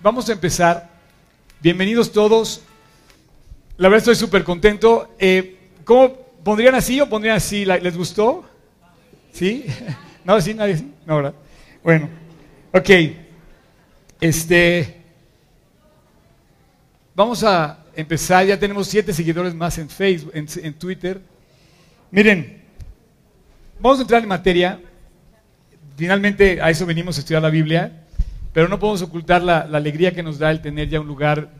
[0.00, 0.88] vamos a empezar.
[1.60, 2.62] Bienvenidos todos.
[3.76, 5.14] La verdad estoy súper contento.
[5.18, 7.64] Eh, ¿Cómo pondrían así o pondrían así?
[7.64, 8.44] ¿Les gustó?
[9.32, 9.66] ¿Sí?
[10.24, 10.40] ¿No?
[10.40, 10.54] ¿Sí?
[10.54, 10.84] ¿Nadie?
[11.06, 11.34] No, ¿verdad?
[11.82, 12.08] Bueno,
[12.72, 12.90] ok.
[14.20, 15.02] Este,
[17.14, 18.46] vamos a empezar.
[18.46, 21.20] Ya tenemos siete seguidores más en Facebook, en, en Twitter.
[22.10, 22.62] Miren,
[23.78, 24.80] vamos a entrar en materia.
[25.96, 27.99] Finalmente a eso venimos a estudiar la Biblia.
[28.52, 31.50] Pero no podemos ocultar la, alegría que nos da el tener ya un lugar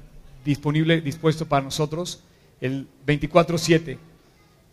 [0.45, 2.23] disponible, dispuesto para nosotros,
[2.61, 3.99] el 24-7.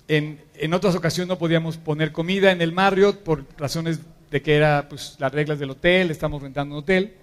[0.07, 3.99] En, en, otras ocasiones no podíamos poner comida en el Marriott por razones
[4.31, 7.13] de que era pues, las reglas del hotel, estamos rentando un hotel.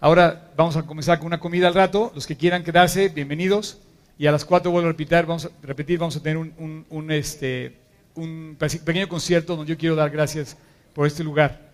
[0.00, 2.12] Ahora vamos a comenzar con una comida al rato.
[2.14, 3.78] Los que quieran quedarse, bienvenidos.
[4.18, 7.10] Y a las 4 vuelvo a repetir, vamos a, repetir, vamos a tener un, un,
[7.10, 7.76] este,
[8.14, 10.56] un pequeño concierto donde yo quiero dar gracias
[10.94, 11.67] por este lugar.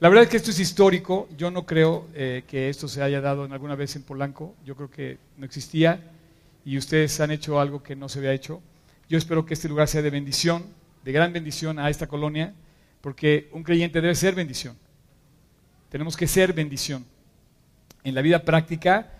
[0.00, 1.28] La verdad es que esto es histórico.
[1.36, 4.54] Yo no creo eh, que esto se haya dado en alguna vez en Polanco.
[4.64, 6.00] Yo creo que no existía
[6.64, 8.62] y ustedes han hecho algo que no se había hecho.
[9.08, 10.66] Yo espero que este lugar sea de bendición,
[11.02, 12.54] de gran bendición a esta colonia,
[13.00, 14.76] porque un creyente debe ser bendición.
[15.88, 17.04] Tenemos que ser bendición.
[18.04, 19.10] En la vida práctica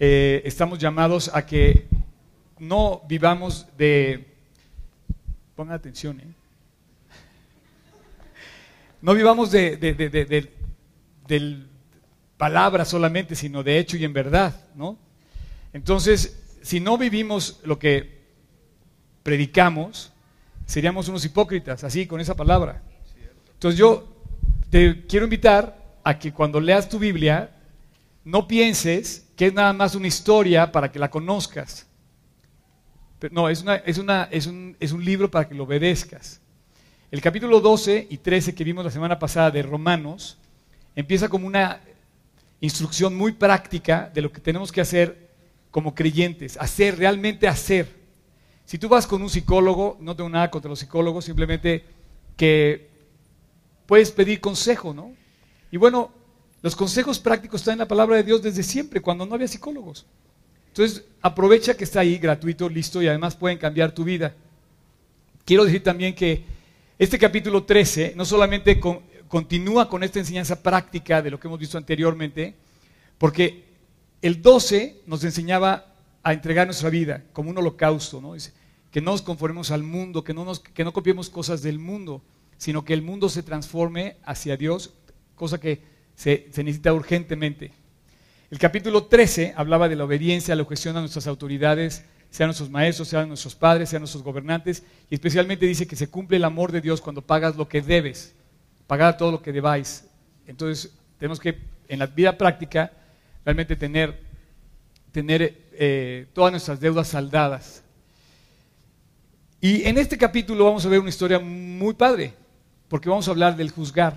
[0.00, 1.86] eh, estamos llamados a que
[2.58, 4.26] no vivamos de...
[5.54, 6.45] Pongan atención, ¿eh?
[9.02, 10.48] No vivamos de, de,
[12.36, 14.98] palabra solamente, sino de hecho y en verdad, ¿no?
[15.72, 18.16] Entonces, si no vivimos lo que
[19.22, 20.12] predicamos,
[20.66, 22.82] seríamos unos hipócritas, así, con esa palabra.
[23.54, 24.06] Entonces yo
[24.70, 27.50] te quiero invitar a que cuando leas tu Biblia,
[28.24, 31.86] no pienses que es nada más una historia para que la conozcas.
[33.30, 36.40] no, es, una, es, una, es, un, es un libro para que lo obedezcas.
[37.08, 40.38] El capítulo 12 y 13 que vimos la semana pasada de Romanos
[40.96, 41.80] empieza como una
[42.60, 45.30] instrucción muy práctica de lo que tenemos que hacer
[45.70, 47.86] como creyentes, hacer, realmente hacer.
[48.64, 51.84] Si tú vas con un psicólogo, no tengo nada contra los psicólogos, simplemente
[52.36, 52.88] que
[53.86, 55.14] puedes pedir consejo, ¿no?
[55.70, 56.10] Y bueno,
[56.60, 60.06] los consejos prácticos están en la palabra de Dios desde siempre, cuando no había psicólogos.
[60.68, 64.34] Entonces, aprovecha que está ahí gratuito, listo, y además pueden cambiar tu vida.
[65.44, 66.55] Quiero decir también que
[66.98, 68.80] este capítulo 13 no solamente
[69.28, 72.54] continúa con esta enseñanza práctica de lo que hemos visto anteriormente,
[73.18, 73.64] porque
[74.22, 75.92] el 12 nos enseñaba
[76.22, 78.34] a entregar nuestra vida como un holocausto, ¿no?
[78.90, 82.22] que no nos conformemos al mundo, que no, nos, que no copiemos cosas del mundo,
[82.56, 84.94] sino que el mundo se transforme hacia Dios,
[85.34, 85.82] cosa que
[86.14, 87.72] se, se necesita urgentemente.
[88.50, 93.08] El capítulo 13 hablaba de la obediencia, la objeción a nuestras autoridades, sean nuestros maestros,
[93.08, 96.80] sean nuestros padres, sean nuestros gobernantes, y especialmente dice que se cumple el amor de
[96.80, 98.34] Dios cuando pagas lo que debes,
[98.86, 100.04] pagar todo lo que debáis.
[100.46, 102.92] Entonces, tenemos que, en la vida práctica,
[103.44, 104.20] realmente tener,
[105.12, 107.82] tener eh, todas nuestras deudas saldadas.
[109.60, 112.34] Y en este capítulo vamos a ver una historia muy padre,
[112.88, 114.16] porque vamos a hablar del juzgar.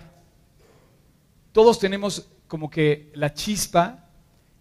[1.52, 4.10] Todos tenemos como que la chispa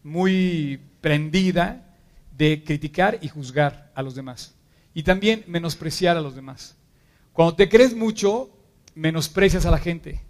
[0.03, 1.88] muy prendida
[2.39, 4.55] de criticar y juzgar a los demás.
[4.95, 6.77] Y también menospreciar a los demás.
[7.33, 8.49] Cuando te crees mucho,
[8.95, 10.23] menosprecias a la gente.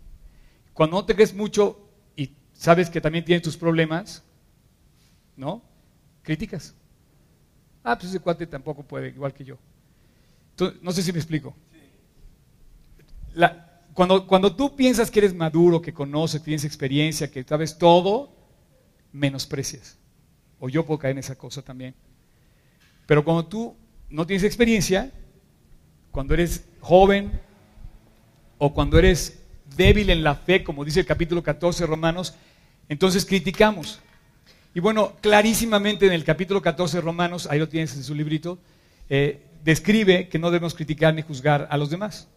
[0.72, 1.78] Cuando no te crees mucho
[2.16, 4.22] y sabes que también tienes tus problemas,
[5.36, 5.62] ¿no?
[6.22, 6.74] Criticas.
[7.84, 9.58] Ah, pues ese cuate tampoco puede, igual que yo.
[10.80, 11.54] no sé si me explico.
[13.92, 18.34] cuando, cuando tú piensas que eres maduro, que conoces, que tienes experiencia, que sabes todo,
[19.12, 19.98] menosprecias.
[20.60, 21.94] O yo puedo caer en esa cosa también.
[23.06, 23.76] Pero cuando tú
[24.10, 25.10] no tienes experiencia,
[26.10, 27.40] cuando eres joven
[28.58, 29.40] o cuando eres
[29.76, 32.34] débil en la fe, como dice el capítulo 14 de Romanos,
[32.88, 34.00] entonces criticamos.
[34.74, 38.58] Y bueno, clarísimamente en el capítulo 14 de Romanos, ahí lo tienes en su librito,
[39.08, 42.28] eh, describe que no debemos criticar ni juzgar a los demás.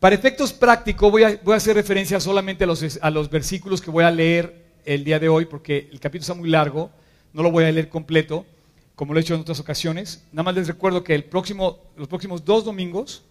[0.00, 3.80] Para efectos prácticos voy a, voy a hacer referencia solamente a los, a los versículos
[3.80, 6.90] que voy a leer el día de hoy, porque el capítulo está muy largo
[7.36, 8.46] no lo voy a leer completo,
[8.94, 10.24] como lo he hecho en otras ocasiones.
[10.32, 13.24] Nada más les recuerdo que el próximo, los próximos dos domingos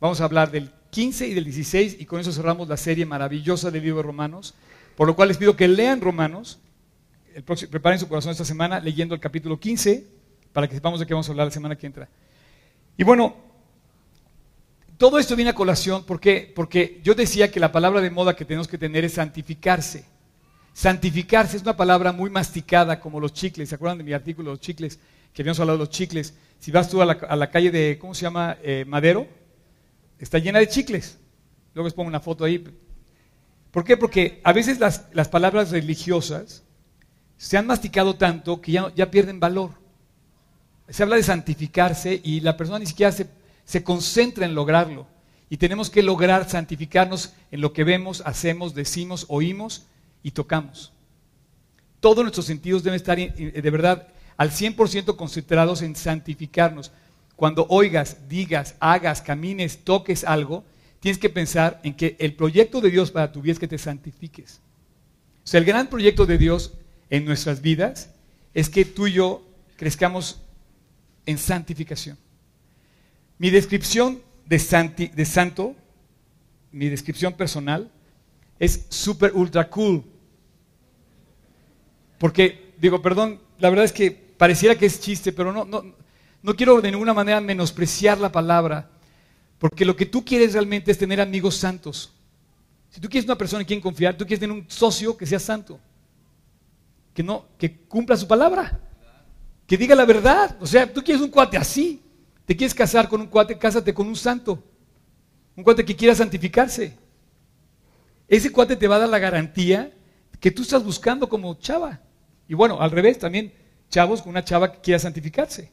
[0.00, 3.70] vamos a hablar del 15 y del 16 y con eso cerramos la serie maravillosa
[3.70, 4.54] del libro de Romanos,
[4.96, 6.58] por lo cual les pido que lean Romanos,
[7.70, 10.08] preparen su corazón esta semana leyendo el capítulo 15
[10.52, 12.08] para que sepamos de qué vamos a hablar la semana que entra.
[12.96, 13.36] Y bueno,
[14.98, 18.44] todo esto viene a colación porque, porque yo decía que la palabra de moda que
[18.44, 20.04] tenemos que tener es santificarse.
[20.72, 23.68] Santificarse es una palabra muy masticada como los chicles.
[23.68, 24.98] ¿Se acuerdan de mi artículo, los chicles?
[25.32, 26.34] Que habíamos hablado de los chicles.
[26.58, 28.56] Si vas tú a la, calle de, ¿cómo se llama?
[28.62, 29.26] Eh, Madero,
[30.18, 31.18] está llena de chicles.
[31.74, 32.64] Luego les pongo una foto ahí.
[33.70, 33.96] ¿Por qué?
[33.96, 36.62] Porque a veces las, palabras religiosas
[37.36, 39.72] se han masticado tanto que ya, ya pierden valor.
[40.88, 43.28] Se habla de santificarse y la persona ni siquiera se,
[43.64, 45.06] se concentra en lograrlo.
[45.50, 49.86] Y tenemos que lograr santificarnos en lo que vemos, hacemos, decimos, oímos
[50.22, 50.92] y tocamos.
[52.00, 56.90] Todos nuestros sentidos deben estar de verdad al 100% concentrados en santificarnos.
[57.36, 60.64] Cuando oigas, digas, hagas, camines, toques algo,
[61.00, 63.78] tienes que pensar en que el proyecto de Dios para tu vida es que te
[63.78, 64.60] santifiques.
[65.44, 66.72] O sea, el gran proyecto de Dios
[67.10, 68.10] en nuestras vidas
[68.54, 69.44] es que tú y yo
[69.76, 70.40] crezcamos
[71.26, 72.16] en santificación.
[73.38, 75.74] Mi descripción de, de santo,
[76.70, 77.90] mi descripción personal,
[78.58, 80.04] es super ultra cool.
[82.22, 85.82] Porque, digo, perdón, la verdad es que pareciera que es chiste, pero no, no,
[86.40, 88.90] no quiero de ninguna manera menospreciar la palabra,
[89.58, 92.12] porque lo que tú quieres realmente es tener amigos santos.
[92.90, 95.40] Si tú quieres una persona en quien confiar, tú quieres tener un socio que sea
[95.40, 95.80] santo,
[97.12, 98.78] que no, que cumpla su palabra,
[99.66, 100.56] que diga la verdad.
[100.60, 102.00] O sea, tú quieres un cuate así.
[102.46, 104.62] Te quieres casar con un cuate, cásate con un santo.
[105.56, 106.96] Un cuate que quiera santificarse.
[108.28, 109.92] Ese cuate te va a dar la garantía
[110.38, 112.00] que tú estás buscando como chava.
[112.48, 113.52] Y bueno, al revés, también
[113.88, 115.70] chavos con una chava que quiera santificarse.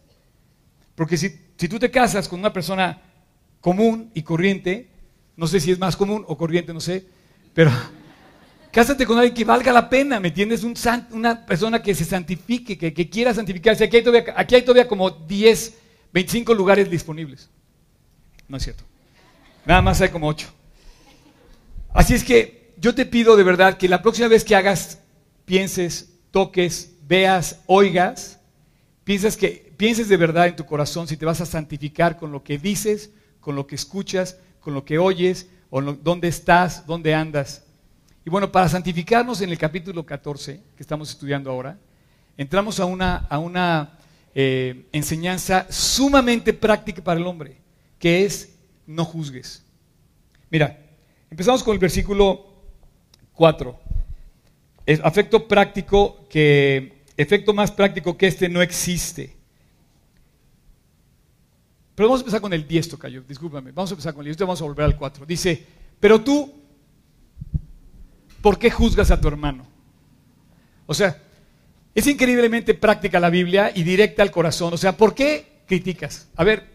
[0.96, 3.02] Porque si, tú te casas con una persona
[3.62, 4.90] común y corriente,
[5.38, 7.06] no sé si es más común o corriente, no sé,
[7.54, 7.72] pero
[8.72, 10.64] cásate con alguien que valga la pena, ¿me entiendes?
[10.64, 10.76] Un
[11.12, 13.86] una persona que se santifique, que, quiera santificarse.
[13.86, 15.78] Aquí hay, todavía, aquí hay todavía como 10,
[16.12, 17.50] 25 lugares disponibles.
[18.50, 18.84] No es cierto.
[19.66, 20.48] Nada más hay como 8.
[21.94, 25.00] Así es que yo te pido de verdad que la próxima vez que hagas,
[25.46, 28.40] pienses, toques, veas, oigas,
[29.04, 32.44] piensas que pienses de verdad en tu corazón si te vas a santificar con lo
[32.44, 37.64] que dices, con lo que escuchas, con lo que oyes, o dónde estás, dónde andas.
[38.26, 41.78] Y bueno, para santificarnos en el capítulo 14, que estamos estudiando ahora,
[42.38, 43.98] entramos a una, a una
[44.36, 47.58] eh, enseñanza sumamente práctica para el hombre,
[47.98, 48.56] que es
[48.86, 49.64] no juzgues.
[50.50, 50.78] Mira,
[51.30, 52.46] empezamos con el versículo
[53.34, 53.89] 4.
[54.90, 59.36] El afecto práctico que, efecto más práctico que este no existe.
[61.94, 63.72] Pero vamos a empezar con el 10, Tocayo, discúlpame.
[63.72, 65.28] Vamos a empezar con el 10, vamos a volver al 4.
[65.28, 65.64] Dice,
[66.00, 66.52] pero tú,
[68.42, 69.68] ¿por qué juzgas a tu hermano?
[70.88, 71.22] O sea,
[71.94, 74.74] es increíblemente práctica la Biblia y directa al corazón.
[74.74, 76.30] O sea, ¿por qué criticas?
[76.36, 76.66] A ver,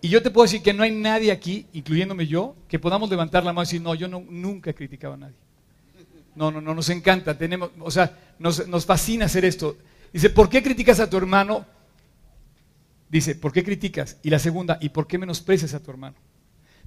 [0.00, 3.44] y yo te puedo decir que no hay nadie aquí, incluyéndome yo, que podamos levantar
[3.44, 5.36] la mano y decir, no, yo nunca he criticado a nadie.
[6.34, 9.76] No, no, no, nos encanta, tenemos, o sea, nos, nos fascina hacer esto.
[10.12, 11.66] Dice, ¿por qué criticas a tu hermano?
[13.08, 14.16] Dice, ¿por qué criticas?
[14.22, 16.16] Y la segunda, ¿y por qué menosprecias a tu hermano?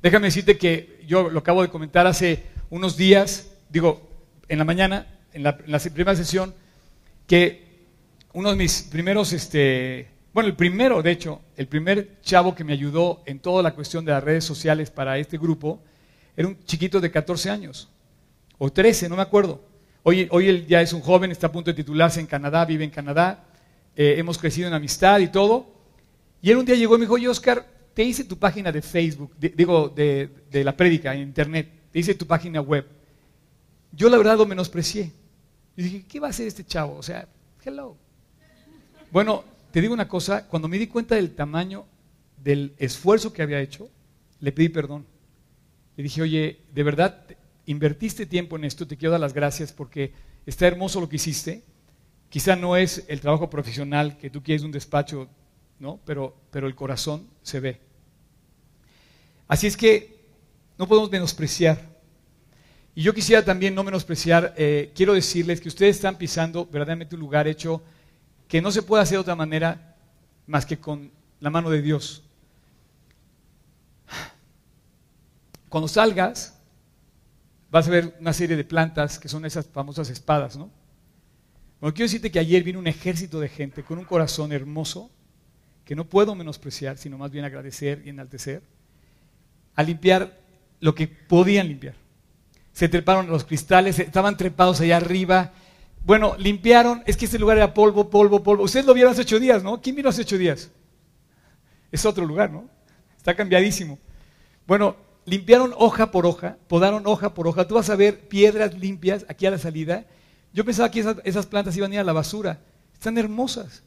[0.01, 4.09] Déjame decirte que yo lo acabo de comentar hace unos días, digo,
[4.47, 6.53] en la mañana, en la, primera sesión,
[7.27, 7.85] que
[8.33, 12.73] uno de mis primeros, este, bueno, el primero, de hecho, el primer chavo que me
[12.73, 15.81] ayudó en toda la cuestión de las redes sociales para este grupo,
[16.37, 17.89] era un chiquito de 14 años,
[18.57, 19.61] o 13, no me acuerdo.
[20.03, 22.83] Hoy, hoy él ya es un joven, está a punto de titularse en Canadá, vive
[22.83, 23.45] en Canadá,
[23.95, 25.67] eh, hemos crecido en amistad y todo,
[26.41, 28.81] y él un día llegó y me dijo, oye Oscar, te hice tu página de
[28.81, 30.29] Facebook, digo, de,
[30.63, 32.85] la prédica en internet, te hice tu página web.
[33.91, 35.11] Yo la verdad lo menosprecié.
[35.77, 36.97] Y dije, ¿qué va a hacer este chavo?
[36.97, 37.27] O sea,
[37.63, 37.95] hello.
[39.11, 41.85] Bueno, te digo una cosa, cuando me di cuenta del tamaño
[42.43, 43.89] del esfuerzo que había hecho,
[44.41, 45.05] le pedí perdón.
[45.95, 47.24] Le dije, oye, de verdad,
[47.65, 50.13] invertiste tiempo en esto, te quiero dar las gracias porque
[50.45, 51.63] está hermoso lo que hiciste.
[52.29, 55.29] Quizá no es el trabajo profesional que tú quieres un despacho
[55.79, 55.99] ¿no?
[56.05, 57.79] Pero, pero el corazón se ve.
[59.47, 60.25] Así es que
[60.77, 61.95] no podemos menospreciar.
[62.95, 67.21] Y yo quisiera también no menospreciar, eh, quiero decirles que ustedes están pisando verdaderamente un
[67.21, 67.83] lugar hecho
[68.47, 69.95] que no se puede hacer de otra manera
[70.47, 72.23] más que con la mano de Dios.
[75.67, 76.54] Cuando salgas,
[77.75, 80.71] vas a ver una serie de plantas que son esas famosas espadas, ¿no?
[81.81, 85.11] Bueno, quiero decirte que ayer vino un ejército de gente con un corazón hermoso
[85.83, 88.61] que no puedo menospreciar, sino más bien agradecer y enaltecer,
[89.75, 90.39] a limpiar
[90.79, 91.95] lo que podían limpiar.
[92.71, 95.51] Se treparon los cristales, estaban trepados allá arriba.
[96.05, 98.63] Bueno, limpiaron, es que ese lugar era polvo, polvo, polvo.
[98.63, 99.81] Ustedes lo vieron hace ocho días, ¿no?
[99.81, 100.71] ¿Quién vino hace ocho días?
[101.91, 102.69] Es otro lugar, ¿no?
[103.17, 103.99] Está cambiadísimo.
[104.65, 107.67] Bueno, limpiaron hoja por hoja, podaron hoja por hoja.
[107.67, 110.05] Tú vas a ver piedras limpias aquí a la salida.
[110.53, 112.61] Yo pensaba que esas, plantas iban a ir a la basura.
[112.93, 113.83] Están hermosas.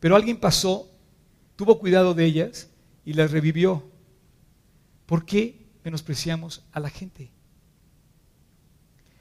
[0.00, 0.90] Pero alguien pasó
[1.56, 2.68] tuvo cuidado de ellas
[3.04, 3.84] y las revivió.
[5.06, 7.30] ¿Por qué menospreciamos a la gente?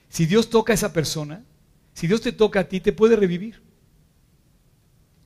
[0.09, 1.43] Si Dios toca a esa persona,
[1.95, 3.61] Si Dios te toca a ti, te puede revivir.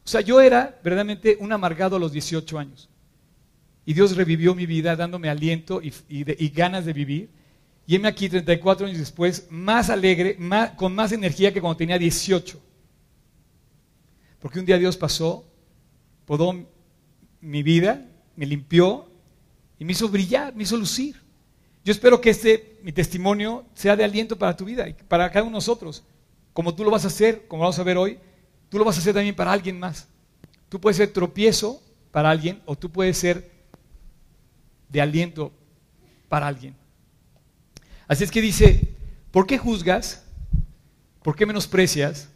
[0.04, 2.90] O sea, yo era verdaderamente un amargado a los 18 años.
[3.88, 7.30] Y Dios revivió mi vida dándome aliento y, ganas de vivir.
[7.86, 10.38] Y heme aquí 34 años después, más alegre,
[10.76, 12.62] con más energía que cuando tenía 18.
[14.40, 15.46] Porque un día Dios pasó,
[16.26, 16.68] podó
[17.40, 19.10] mi vida, me limpió
[19.80, 21.16] y me hizo brillar, me hizo lucir.
[21.86, 25.44] Yo espero que este, mi testimonio, sea de aliento para tu vida y para cada
[25.44, 26.04] uno de nosotros.
[26.52, 28.20] Como tú lo vas a hacer, como vamos a ver hoy,
[28.68, 30.10] tú lo vas a hacer también para alguien más.
[30.68, 33.56] Tú puedes ser tropiezo para alguien o tú puedes ser
[34.90, 35.52] de aliento
[36.30, 36.76] para alguien.
[38.08, 38.96] Así es que dice,
[39.32, 40.24] ¿por qué juzgas?
[41.22, 42.30] ¿Por qué menosprecias?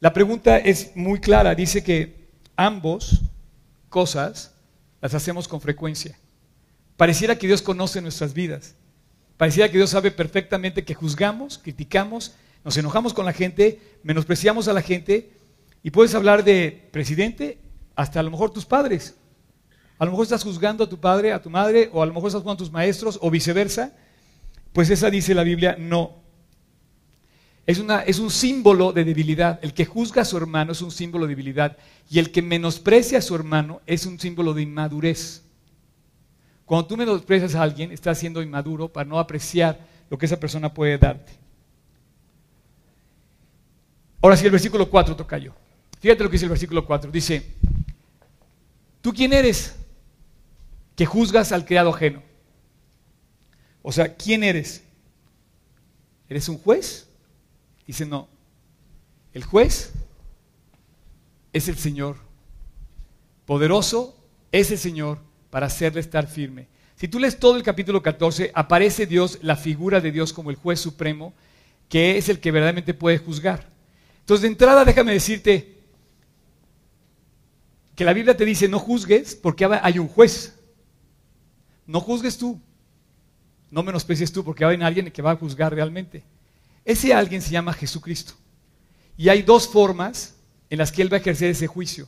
[0.00, 1.54] La pregunta es muy clara.
[1.54, 3.20] Dice que ambos
[3.88, 4.54] cosas
[5.00, 6.18] las hacemos con frecuencia.
[6.96, 8.74] Pareciera que Dios conoce nuestras vidas.
[9.36, 14.74] Pareciera que Dios sabe perfectamente que juzgamos, criticamos, nos enojamos con la gente, menospreciamos a
[14.74, 15.32] la gente
[15.82, 17.58] y puedes hablar de presidente
[17.96, 19.16] hasta a lo mejor tus padres.
[20.00, 22.28] A lo mejor estás juzgando a tu padre, a tu madre, o a lo mejor
[22.28, 23.92] estás juzgando a tus maestros, o viceversa.
[24.72, 26.22] Pues esa dice la Biblia, no.
[27.66, 29.58] Es, una, es un símbolo de debilidad.
[29.60, 31.76] El que juzga a su hermano es un símbolo de debilidad.
[32.08, 35.42] Y el que menosprecia a su hermano es un símbolo de inmadurez.
[36.64, 39.78] Cuando tú menosprecias a alguien, estás siendo inmaduro para no apreciar
[40.08, 41.34] lo que esa persona puede darte.
[44.22, 45.52] Ahora sí, el versículo 4 toca yo.
[46.00, 47.10] Fíjate lo que dice el versículo 4.
[47.10, 47.44] Dice,
[49.02, 49.76] ¿tú quién eres
[51.00, 52.22] que juzgas al criado ajeno?
[53.80, 54.84] O sea, ¿quién eres?
[56.28, 57.08] ¿Eres un juez?
[57.86, 58.28] Dice, no.
[59.32, 59.92] El juez
[61.54, 62.18] es el Señor.
[63.46, 64.14] Poderoso
[64.52, 66.68] es el Señor para hacerle estar firme.
[66.96, 70.56] Si tú lees todo el capítulo 14, aparece Dios, la figura de Dios como el
[70.56, 71.32] juez supremo,
[71.88, 73.70] que es el que verdaderamente puede juzgar.
[74.18, 75.78] Entonces, de entrada, déjame decirte
[77.96, 80.59] que la Biblia te dice no juzgues porque hay un juez.
[81.90, 82.60] No juzgues tú.
[83.68, 86.22] No menosprecies tú porque hay alguien que va a juzgar realmente.
[86.84, 88.34] Ese alguien se llama Jesucristo.
[89.16, 90.36] Y hay dos formas
[90.70, 92.06] en las que Él va a ejercer ese juicio.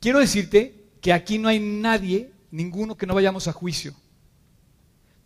[0.00, 3.92] Quiero decirte que aquí no hay nadie ninguno que no vayamos a juicio.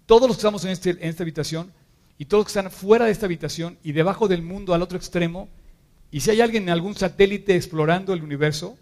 [0.04, 1.72] Todos los que estamos en, este, en esta habitación
[2.18, 4.98] y todos los que están fuera de esta habitación y debajo del mundo al otro
[4.98, 5.48] extremo,
[6.10, 8.76] y si hay alguien en algún satélite explorando el universo,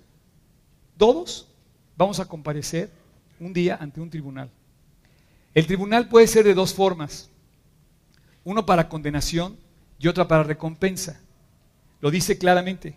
[0.96, 1.46] todos
[1.94, 2.90] vamos a comparecer
[3.38, 4.50] un día ante un tribunal.
[5.54, 7.30] El tribunal puede ser de dos formas,
[8.42, 9.56] uno para condenación
[9.98, 11.20] y otra para recompensa.
[12.00, 12.96] Lo dice claramente,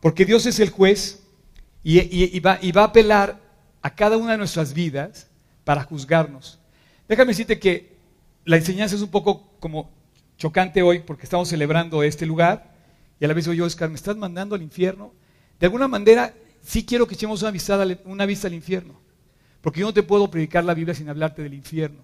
[0.00, 1.22] porque Dios es el juez
[1.82, 3.40] y, va, y va a apelar
[3.82, 5.28] a cada una de nuestras vidas
[5.64, 6.58] para juzgarnos.
[7.08, 7.96] Déjame decirte que
[8.44, 9.90] la enseñanza es un poco como
[10.36, 12.74] chocante hoy porque estamos celebrando este lugar
[13.18, 15.12] y a la vez digo yo, Oscar, ¿me estás mandando al infierno?
[15.58, 17.52] De alguna manera sí quiero que echemos una
[18.04, 19.00] una vista al infierno,
[19.60, 22.02] porque yo no te puedo predicar la Biblia sin hablarte del infierno.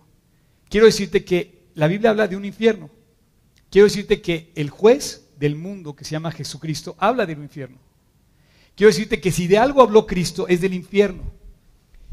[0.69, 2.91] Quiero decirte que la Biblia habla de un infierno.
[3.71, 7.79] Quiero decirte que el juez del mundo, que se llama Jesucristo, habla del infierno.
[8.75, 11.33] Quiero decirte que si de algo habló Cristo es del infierno.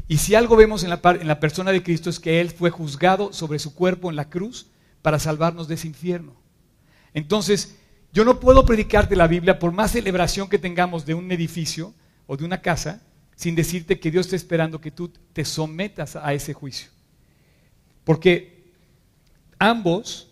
[0.08, 2.70] Y si algo vemos en la, en la persona de Cristo es que Él fue
[2.70, 4.66] juzgado sobre su cuerpo en la cruz
[5.02, 6.34] para salvarnos de ese infierno.
[7.12, 7.76] Entonces,
[8.12, 11.94] yo no puedo predicarte la Biblia por más celebración que tengamos de un edificio
[12.26, 13.02] o de una casa
[13.36, 16.88] sin decirte que Dios está esperando que tú te sometas a ese juicio.
[18.04, 18.72] Porque
[19.58, 20.30] ambos,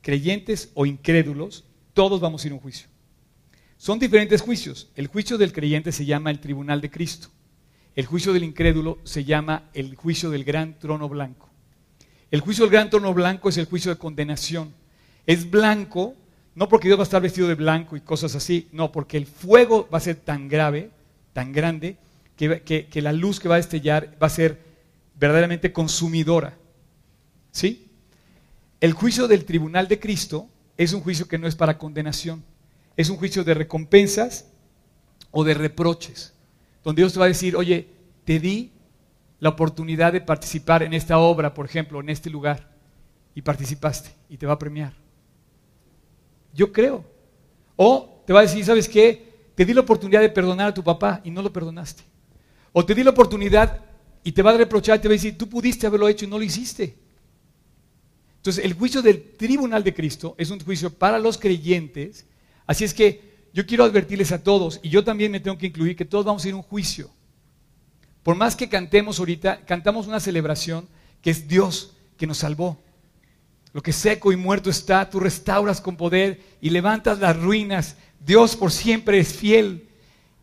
[0.00, 2.88] creyentes o incrédulos, todos vamos a ir a un juicio.
[3.76, 4.90] Son diferentes juicios.
[4.94, 7.28] El juicio del creyente se llama el tribunal de Cristo.
[7.94, 11.48] El juicio del incrédulo se llama el juicio del gran trono blanco.
[12.30, 14.72] El juicio del gran trono blanco es el juicio de condenación.
[15.26, 16.14] Es blanco,
[16.54, 19.26] no porque Dios va a estar vestido de blanco y cosas así, no, porque el
[19.26, 20.90] fuego va a ser tan grave,
[21.32, 21.96] tan grande,
[22.36, 24.60] que, la luz que va a destellar va a ser
[25.16, 26.56] verdaderamente consumidora.
[27.52, 27.88] ¿Sí?
[28.80, 32.42] El juicio del tribunal de Cristo es un juicio que no es para condenación,
[32.96, 34.46] es un juicio de recompensas
[35.30, 36.32] o de reproches
[36.82, 37.88] donde Dios te va a decir, oye,
[38.24, 38.72] te di
[39.38, 42.70] la oportunidad de participar en esta obra, por ejemplo, en este lugar,
[43.34, 44.92] y participaste, y te va a premiar.
[46.52, 47.04] Yo creo.
[47.76, 49.29] O te va a decir, ¿sabes qué?
[49.60, 52.02] Te di la oportunidad de perdonar a tu papá y no lo perdonaste.
[52.72, 53.78] O te di la oportunidad
[54.24, 56.38] y te va a reprochar te va a decir, tú pudiste haberlo hecho y no
[56.38, 56.96] lo hiciste.
[58.36, 62.24] Entonces, el juicio del tribunal de Cristo es un juicio para los creyentes.
[62.66, 65.94] Así es que yo quiero advertirles a todos, y yo también me tengo que incluir,
[65.94, 67.10] que todos vamos a ir a un juicio.
[68.22, 70.88] Por más que cantemos ahorita, cantamos una celebración
[71.20, 72.78] que es Dios que nos salvó.
[73.74, 77.96] Lo que seco y muerto está, tú restauras con poder y levantas las ruinas.
[78.24, 79.88] Dios por siempre es fiel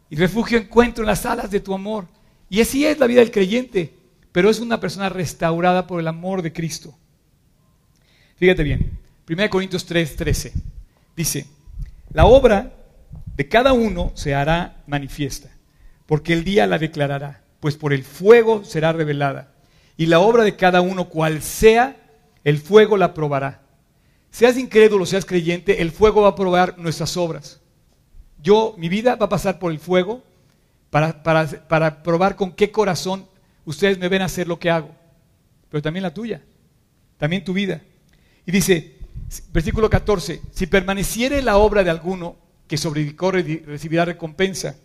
[0.10, 2.08] y refugio encuentro en las alas de tu amor.
[2.50, 3.94] Y así es la vida del creyente,
[4.32, 6.96] pero es una persona restaurada por el amor de Cristo.
[8.38, 8.98] Fíjate bien,
[9.30, 10.54] 1 Corintios 3, 13.
[11.16, 11.48] Dice,
[12.14, 12.74] la obra
[13.36, 15.50] de cada uno se hará manifiesta,
[16.06, 19.54] porque el día la declarará, pues por el fuego será revelada.
[19.98, 21.98] Y la obra de cada uno, cual sea,
[22.44, 23.62] el fuego la probará.
[24.30, 27.60] Seas incrédulo, seas creyente, el fuego va a probar nuestras obras.
[28.42, 30.24] Yo, mi vida va a pasar por el fuego
[30.90, 33.26] para, para, probar con qué corazón
[33.66, 34.90] ustedes me ven hacer lo que hago.
[35.70, 36.42] Pero también la tuya,
[37.18, 37.82] también tu vida.
[38.46, 38.96] Y dice,
[39.52, 44.76] versículo 14, si permaneciere la obra de alguno que sobrevivió recibirá recompensa.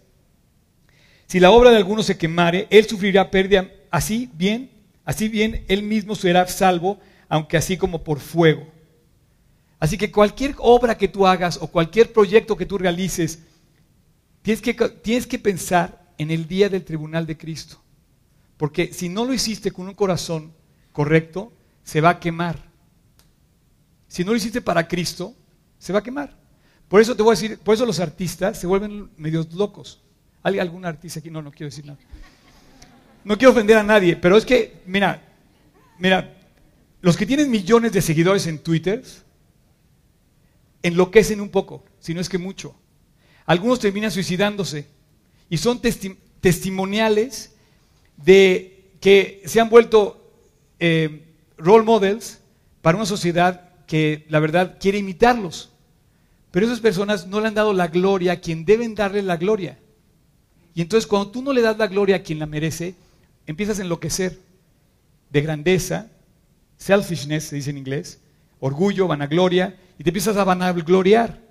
[1.26, 4.70] Si la obra de alguno se quemare, él sufrirá pérdida, así bien,
[5.04, 8.66] así bien él mismo será salvo, aunque así como por fuego.
[9.82, 13.40] Así que cualquier obra que tú hagas o cualquier proyecto que tú realices,
[14.40, 17.82] tienes que, tienes que pensar en el día del tribunal de Cristo.
[18.56, 20.52] Porque si no lo hiciste con un corazón
[20.92, 22.62] correcto, se va a quemar.
[24.06, 25.34] Si no lo hiciste para Cristo,
[25.80, 26.38] se va a quemar.
[26.86, 30.00] Por eso te voy a decir, por eso los artistas se vuelven medios locos.
[30.44, 31.28] ¿Hay algún artista aquí?
[31.28, 31.98] No, no quiero decir nada.
[33.24, 35.20] No quiero ofender a nadie, pero es que, mira,
[35.98, 36.36] mira,
[37.00, 39.02] los que tienen millones de seguidores en Twitter,
[40.82, 42.74] enloquecen un poco, si no es que mucho.
[43.46, 44.86] Algunos terminan suicidándose
[45.48, 45.80] y son
[46.40, 47.54] testimoniales
[48.16, 50.32] de que se han vuelto
[50.78, 52.40] eh, role models
[52.80, 55.70] para una sociedad que la verdad quiere imitarlos.
[56.50, 59.78] Pero esas personas no le han dado la gloria a quien deben darle la gloria.
[60.74, 62.94] Y entonces cuando tú no le das la gloria a quien la merece,
[63.46, 64.38] empiezas a enloquecer
[65.30, 66.10] de grandeza,
[66.76, 68.20] selfishness se dice en inglés,
[68.62, 71.42] orgullo, vanagloria, y te empiezas a vanagloriar.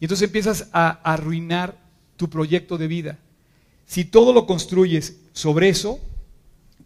[0.00, 1.78] Y entonces empiezas a arruinar
[2.16, 3.18] tu proyecto de vida.
[3.84, 6.00] Si todo lo construyes sobre eso,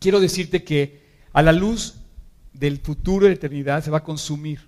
[0.00, 1.00] quiero decirte que
[1.32, 1.94] a la luz
[2.52, 4.66] del futuro de la eternidad se va a consumir.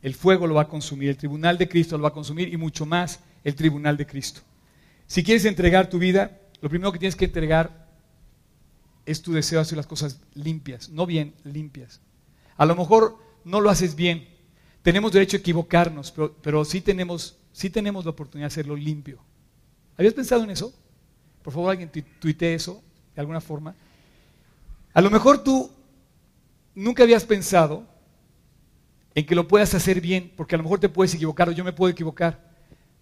[0.00, 2.56] El fuego lo va a consumir, el tribunal de Cristo lo va a consumir y
[2.56, 4.40] mucho más el tribunal de Cristo.
[5.06, 7.86] Si quieres entregar tu vida, lo primero que tienes que entregar
[9.04, 12.00] es tu deseo de hacer las cosas limpias, no bien, limpias.
[12.56, 14.37] A lo mejor no lo haces bien,
[14.82, 19.20] tenemos derecho a equivocarnos, pero, sí, tenemos, sí tenemos la oportunidad de hacerlo limpio.
[19.96, 20.72] ¿Habías pensado en eso?
[21.42, 22.82] Por favor, alguien tuitee eso
[23.14, 23.74] de alguna forma.
[24.94, 25.70] A lo mejor tú
[26.74, 27.86] nunca habías pensado
[29.14, 31.64] en que lo puedas hacer bien, porque a lo mejor te puedes equivocar o yo
[31.64, 32.54] me puedo equivocar,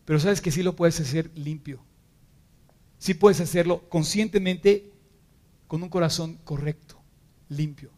[0.05, 1.85] pero sabes que sí lo puedes hacer limpio.
[2.99, 4.93] Sí puedes hacerlo conscientemente
[5.67, 6.99] con un corazón correcto,
[7.49, 7.91] limpio.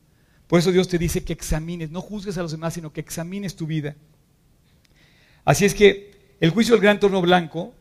[0.48, 3.54] Por eso Dios te dice que examines, no juzgues a los demás, sino que examines
[3.54, 3.94] tu vida.
[5.44, 7.74] Así es que el juicio del gran torno blanco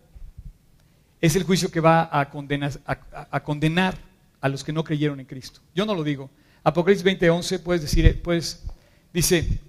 [1.22, 3.98] es el juicio que va a condenar
[4.42, 5.62] a, los que no creyeron en Cristo.
[5.74, 6.30] Yo no lo digo.
[6.64, 8.66] Apocalipsis 20:11 puedes decir, pues
[9.14, 9.60] dice,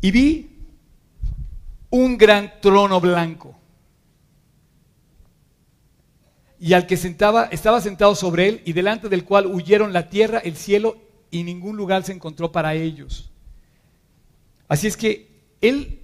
[0.00, 0.58] y vi
[1.90, 3.58] un gran trono blanco.
[6.60, 10.38] Y al que sentaba, estaba sentado sobre él y delante del cual huyeron la tierra,
[10.38, 10.96] el cielo
[11.32, 13.30] y ningún lugar se encontró para ellos.
[14.68, 15.28] Así es que
[15.60, 15.98] él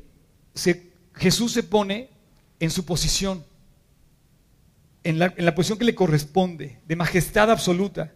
[1.14, 2.09] Jesús se pone
[2.59, 3.45] en su posición,
[5.05, 8.12] en la, en la posición que le corresponde, de majestad absoluta.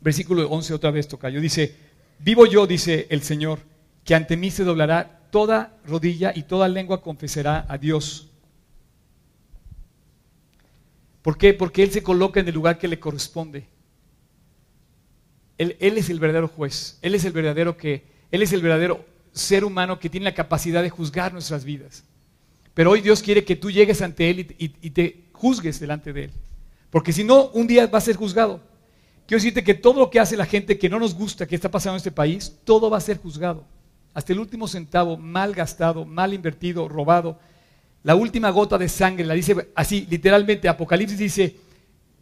[0.00, 1.30] Versículo 11 otra vez toca.
[1.30, 1.74] Yo dice,
[2.18, 3.60] vivo yo, dice el Señor,
[4.04, 8.28] que ante mí se doblará toda rodilla y toda lengua confesará a Dios.
[11.22, 11.54] ¿Por qué?
[11.54, 13.77] Porque Él se coloca en el lugar que le corresponde.
[15.58, 16.98] Él, es el verdadero juez.
[17.02, 20.82] Él es el verdadero que, Él es el verdadero ser humano que tiene la capacidad
[20.82, 22.04] de juzgar nuestras vidas.
[22.74, 26.30] Pero hoy Dios quiere que tú llegues ante Él y, te juzgues delante de Él.
[26.90, 28.60] Porque si no, un día va a ser juzgado.
[29.26, 31.70] Quiero decirte que todo lo que hace la gente que no nos gusta, que está
[31.70, 33.64] pasando en este país, todo va a ser juzgado.
[34.14, 37.38] Hasta el último centavo mal gastado, mal invertido, robado.
[38.04, 41.56] La última gota de sangre, la dice así, literalmente, Apocalipsis dice,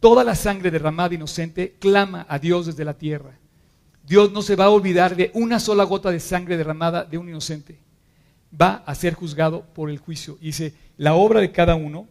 [0.06, 3.40] toda la sangre derramada inocente clama a Dios desde la tierra.
[4.04, 7.28] Dios no se va a olvidar de una sola gota de sangre derramada de un
[7.28, 7.80] inocente.
[8.54, 10.38] Va a ser juzgado por el juicio.
[10.40, 12.06] dice, la obra de cada uno.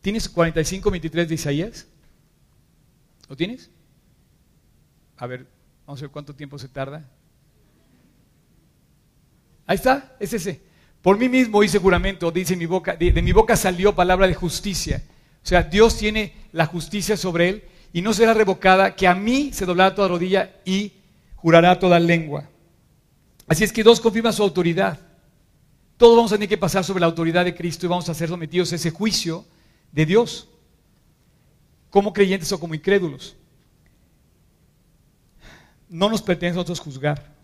[0.00, 1.86] ¿Tienes 45, 23 de Isaías?
[3.28, 3.70] ¿Lo tienes?
[5.16, 5.46] A ver,
[5.86, 7.08] vamos a ver cuánto tiempo se tarda.
[9.64, 10.67] Ahí está, es ese.
[11.02, 15.02] Por mí mismo hice juramento, dice mi boca, de, mi boca salió palabra de justicia.
[15.42, 19.50] O sea, Dios tiene la justicia sobre él y no será revocada, que a mí
[19.52, 20.92] se doblará toda rodilla y
[21.36, 22.48] jurará toda lengua.
[23.46, 24.98] Así es que dos confirma su autoridad.
[25.96, 28.28] Todos vamos a tener que pasar sobre la autoridad de Cristo y vamos a ser
[28.28, 29.44] sometidos a ese juicio
[29.92, 30.48] de Dios,
[31.90, 33.36] como creyentes o como incrédulos.
[35.88, 37.37] No nos pertenece a nosotros juzgar.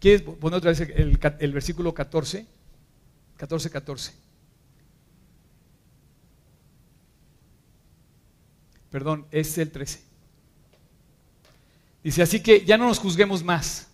[0.00, 2.46] ¿Quieres poner otra vez el, el versículo 14?
[3.36, 4.12] 14, 14.
[8.90, 10.00] Perdón, es el 13.
[12.02, 13.88] Dice, así que ya no nos juzguemos más.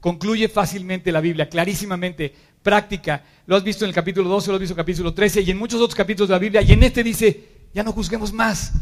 [0.00, 3.22] Concluye fácilmente la Biblia, clarísimamente, práctica.
[3.46, 5.50] Lo has visto en el capítulo 12, lo has visto en el capítulo 13 y
[5.50, 6.62] en muchos otros capítulos de la Biblia.
[6.62, 8.72] Y en este dice, ya no juzguemos más.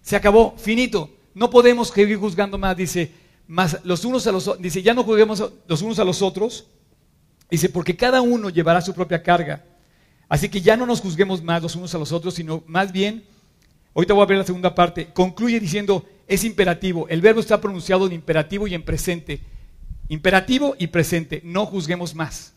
[0.00, 1.10] Se acabó, finito.
[1.34, 2.76] No podemos seguir juzgando más.
[2.76, 3.12] Dice,
[3.52, 6.66] más los unos a los dice, ya no juzguemos los unos a los otros.
[7.50, 9.64] Dice, porque cada uno llevará su propia carga.
[10.28, 13.24] Así que ya no nos juzguemos más los unos a los otros, sino más bien
[13.94, 15.12] Ahorita voy a ver la segunda parte.
[15.12, 17.06] Concluye diciendo, es imperativo.
[17.08, 19.40] El verbo está pronunciado en imperativo y en presente.
[20.08, 21.42] Imperativo y presente.
[21.44, 22.54] No juzguemos más.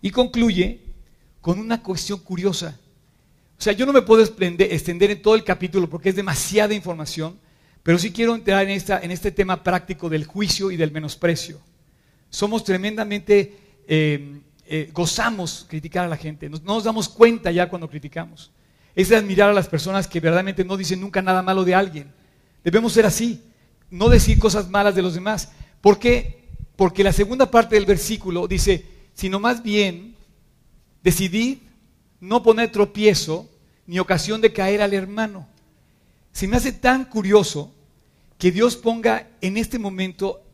[0.00, 0.80] Y concluye
[1.40, 2.78] con una cuestión curiosa.
[3.58, 7.38] O sea, yo no me puedo extender en todo el capítulo porque es demasiada información,
[7.84, 11.60] pero sí quiero entrar en, esta, en este tema práctico del juicio y del menosprecio.
[12.30, 17.88] Somos tremendamente, eh, eh, gozamos criticar a la gente, no nos damos cuenta ya cuando
[17.88, 18.50] criticamos
[18.94, 22.12] es admirar a las personas que verdaderamente no dicen nunca nada malo de alguien.
[22.62, 23.42] Debemos ser así,
[23.90, 25.50] no decir cosas malas de los demás.
[25.80, 26.44] ¿Por qué?
[26.76, 30.14] Porque la segunda parte del versículo dice, sino más bien
[31.02, 31.58] decidid
[32.20, 33.48] no poner tropiezo
[33.86, 35.46] ni ocasión de caer al hermano.
[36.32, 37.73] Se me hace tan curioso
[38.44, 40.44] que Dios ponga en este momento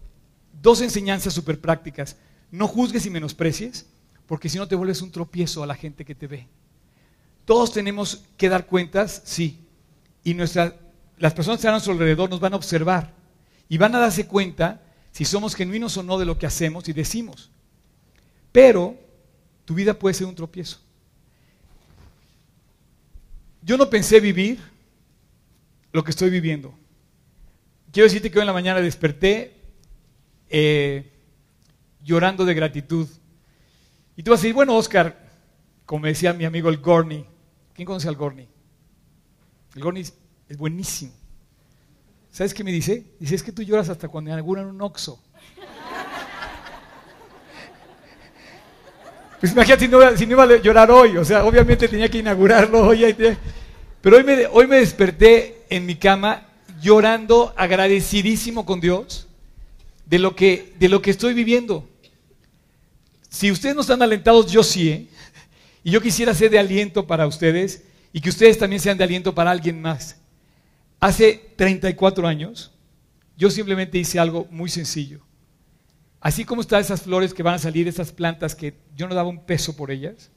[0.63, 2.15] dos enseñanzas súper prácticas.
[2.53, 3.85] No juzgues y menosprecies,
[4.29, 6.47] porque si no te vuelves un tropiezo a la gente que te ve.
[7.45, 9.67] Todos tenemos que dar cuentas, sí.
[10.23, 10.77] Y nuestra,
[11.19, 13.13] las personas que están a nuestro alrededor nos van a observar
[13.69, 16.93] y van a darse cuenta si somos genuinos o no de lo que hacemos y
[16.93, 17.51] decimos.
[18.53, 18.97] Pero
[19.65, 20.79] tu vida puede ser un tropiezo.
[23.63, 24.61] Yo no pensé vivir
[25.91, 26.79] lo que estoy viviendo.
[27.93, 29.55] Quiero decirte que hoy en la mañana desperté
[30.49, 31.13] eh,
[32.03, 33.09] llorando de gratitud.
[34.17, 35.29] Y tú vas a decir, bueno, Oscar,
[35.87, 37.27] como decía mi amigo el Gorney,
[37.81, 38.47] ¿Quién conoce al Gorni?
[39.75, 41.13] El Gorni es buenísimo.
[42.31, 43.07] ¿Sabes qué me dice?
[43.19, 45.19] Dice, es que tú lloras hasta cuando inauguran un Oxxo.
[49.41, 53.17] Pues imagínate si no, iba a llorar hoy, o sea, obviamente tenía que inaugurarlo hoy.
[54.03, 56.50] Pero hoy me, hoy me desperté en mi cama
[56.81, 59.29] llorando, agradecidísimo con Dios
[60.07, 61.89] de lo que, de lo que estoy viviendo.
[63.29, 64.91] Si ustedes no están alentados, yo sí.
[64.91, 65.09] ¿eh?
[65.85, 69.35] Y yo quisiera ser de aliento para ustedes y que ustedes también sean de aliento
[69.35, 70.17] para alguien más.
[70.99, 72.73] Hace 34 años,
[73.37, 75.21] yo simplemente hice algo muy sencillo.
[76.21, 79.29] Así como están esas flores que van a salir, esas plantas que yo no daba
[79.29, 80.31] un peso por ellas.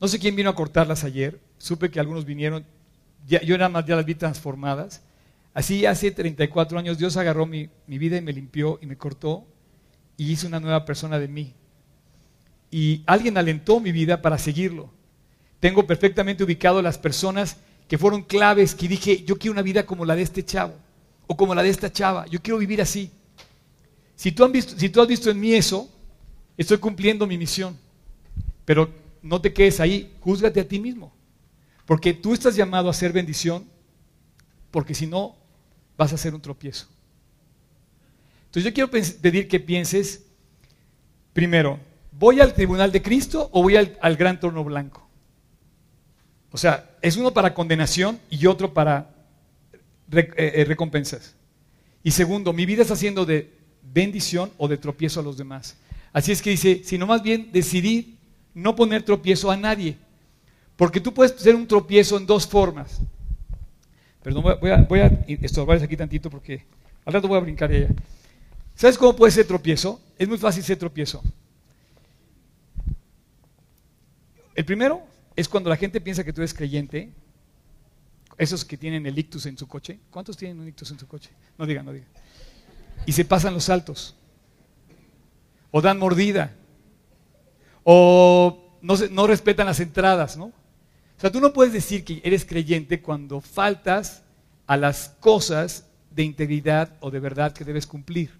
[0.00, 1.40] No sé quién vino a cortarlas ayer.
[1.58, 2.66] Supe que algunos vinieron.
[3.26, 5.02] Yo nada más ya las vi transformadas.
[5.54, 9.46] Así hace 34 años Dios agarró mi, mi vida y me limpió y me cortó
[10.16, 11.54] y hizo una nueva persona de mí
[12.70, 14.90] y alguien alentó mi vida para seguirlo.
[15.60, 17.56] Tengo perfectamente ubicado las personas
[17.88, 20.74] que fueron claves, que dije, yo quiero una vida como la de este chavo
[21.26, 23.10] o como la de esta chava, yo quiero vivir así.
[24.14, 25.90] Si tú, has visto, si tú has visto en mí eso,
[26.56, 27.78] estoy cumpliendo mi misión.
[28.64, 31.12] Pero no te quedes ahí, júzgate a ti mismo.
[31.86, 33.64] Porque tú estás llamado a ser bendición,
[34.70, 35.36] porque si no,
[35.96, 36.88] vas a ser un tropiezo.
[38.46, 40.24] Entonces yo quiero pedir que pienses,
[41.32, 41.78] primero,
[42.12, 45.06] ¿voy al tribunal de Cristo o voy al, gran trono blanco?
[46.50, 49.10] O sea, es uno para condenación y otro para
[50.10, 51.34] eh, eh, recompensas.
[52.02, 55.76] Y segundo, mi vida está siendo de bendición o de tropiezo a los demás.
[56.12, 58.16] Así es que dice, sino más bien decidir
[58.54, 59.98] no poner tropiezo a nadie.
[60.76, 63.00] Porque tú puedes ser un tropiezo en dos formas.
[64.22, 65.06] Perdón, voy a, voy a
[65.40, 66.64] estorbarles aquí tantito porque
[67.04, 67.88] al rato voy a brincar allá.
[68.74, 70.00] ¿Sabes cómo puede ser tropiezo?
[70.18, 71.22] Es muy fácil ser tropiezo.
[74.54, 75.02] El primero
[75.34, 77.10] es cuando la gente piensa que tú eres creyente,
[78.36, 79.98] esos que tienen el ictus en su coche.
[80.10, 81.30] ¿Cuántos tienen un ictus en su coche?
[81.56, 82.08] No digan, no digan.
[83.06, 84.14] Y se pasan los saltos.
[85.70, 86.54] O dan mordida.
[87.84, 90.52] O no, no respetan las entradas, ¿no?
[91.16, 94.22] O sea, tú no puedes decir que eres creyente cuando faltas
[94.66, 98.30] a las cosas de integridad o de verdad que debes cumplir.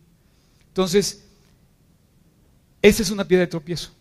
[0.69, 1.27] Entonces,
[2.83, 3.93] esa es una piedra de tropiezo.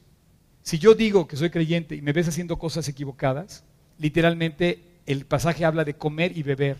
[0.61, 3.63] Si yo digo que soy creyente y me ves haciendo cosas equivocadas,
[3.97, 6.77] literalmente el pasaje habla de comer y beber.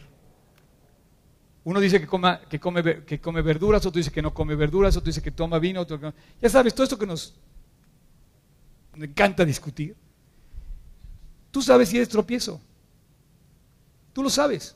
[1.63, 4.97] Uno dice que, coma, que, come, que come verduras, otro dice que no come verduras,
[4.97, 7.36] otro dice que toma vino, otro que Ya sabes, todo esto que nos
[8.95, 9.95] encanta discutir.
[11.55, 12.59] Tú sabes si eres tropiezo.
[14.11, 14.75] Tú lo sabes.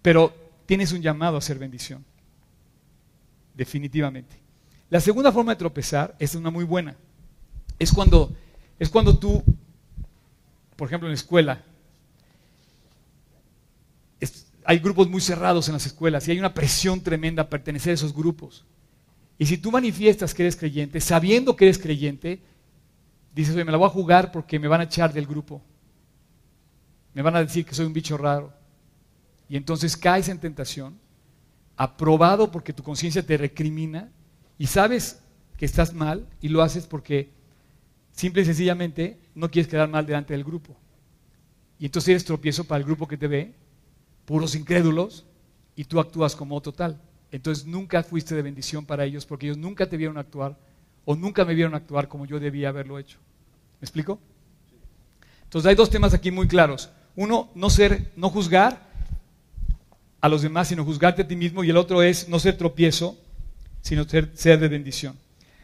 [0.00, 0.32] Pero
[0.64, 2.02] tienes un llamado a ser bendición.
[3.52, 4.34] Definitivamente.
[4.88, 6.96] La segunda forma de tropezar es una muy buena.
[7.78, 8.34] Es cuando,
[8.78, 9.44] es cuando tú,
[10.74, 11.62] por ejemplo, en la escuela,
[14.64, 17.94] hay grupos muy cerrados en las escuelas y hay una presión tremenda a pertenecer a
[17.96, 18.64] esos grupos.
[19.36, 22.40] Y si tú manifiestas que eres creyente, sabiendo que eres creyente,
[23.34, 25.62] dices, oye, me la voy a jugar porque me van a echar del grupo.
[27.12, 28.52] Me van a decir que soy un bicho raro.
[29.48, 30.98] Y entonces caes en tentación,
[31.76, 34.10] aprobado porque tu conciencia te recrimina
[34.58, 35.20] y sabes
[35.56, 37.30] que estás mal y lo haces porque
[38.12, 40.76] simple y sencillamente no quieres quedar mal delante del grupo.
[41.78, 43.54] Y entonces eres tropiezo para el grupo que te ve,
[44.24, 45.26] puros incrédulos,
[45.76, 47.00] y tú actúas como total.
[47.30, 50.56] Entonces nunca fuiste de bendición para ellos porque ellos nunca te vieron actuar
[51.04, 53.18] o nunca me vieron actuar como yo debía haberlo hecho.
[53.80, 54.18] ¿Me explico?
[55.42, 56.90] Entonces hay dos temas aquí muy claros.
[57.16, 58.88] Uno, no ser, no juzgar
[60.20, 61.62] a los demás, sino juzgarte a ti mismo.
[61.62, 63.18] Y el otro es no ser tropiezo,
[63.82, 65.16] sino ser, de bendición.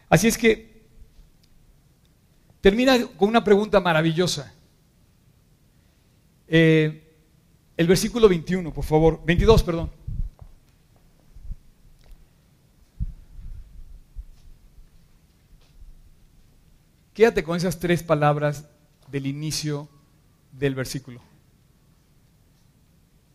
[0.07, 0.85] Así es que
[2.61, 4.53] termina con una pregunta maravillosa.
[6.47, 7.15] Eh,
[7.75, 9.21] el versículo 21, por favor.
[9.25, 9.89] 22, perdón.
[17.13, 18.65] Quédate con esas tres palabras
[19.09, 19.89] del inicio
[20.51, 21.21] del versículo.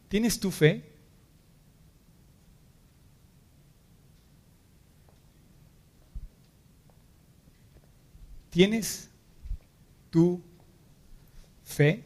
[0.09, 0.93] ¿Tienes tu fe?
[8.51, 9.11] ¿Tienes
[10.09, 10.43] tu
[11.63, 12.05] fe?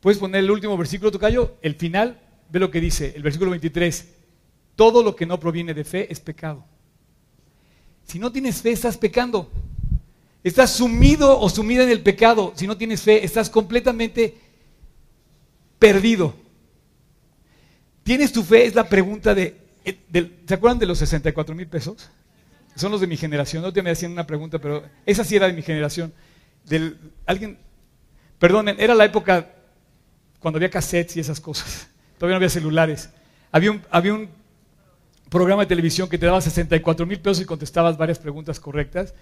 [0.00, 2.20] Puedes poner el último versículo, Tocayo, el final,
[2.50, 4.14] ve lo que dice, el versículo 23.
[4.76, 6.66] Todo lo que no proviene de fe es pecado.
[8.06, 9.50] Si no tienes fe, estás pecando.
[10.42, 12.52] Estás sumido o sumida en el pecado.
[12.54, 14.38] Si no tienes fe, estás completamente
[15.78, 16.34] perdido.
[18.02, 18.66] ¿Tienes tu fe?
[18.66, 19.56] Es la pregunta de,
[20.46, 22.10] ¿Se acuerdan de los 64 mil pesos?
[22.76, 23.62] Son los de mi generación.
[23.62, 26.12] No te me hacían una pregunta, pero esa sí era de mi generación.
[27.26, 27.58] Alguien,
[28.38, 29.50] perdonen, era la época
[30.40, 31.88] cuando había cassettes y esas cosas.
[32.18, 33.10] Todavía no había celulares.
[33.52, 34.28] Había un, había un
[35.34, 39.14] programa de televisión que te daba 64 mil pesos y contestabas varias preguntas correctas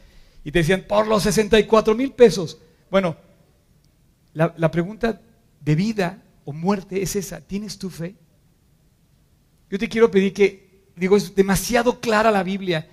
[0.44, 2.58] y te decían, por los 64 mil pesos.
[2.90, 3.16] Bueno,
[4.34, 5.22] la, pregunta
[5.58, 8.14] de vida o muerte es esa, ¿tienes tu fe?
[9.70, 12.90] Yo te quiero pedir que, digo, es demasiado clara la Biblia,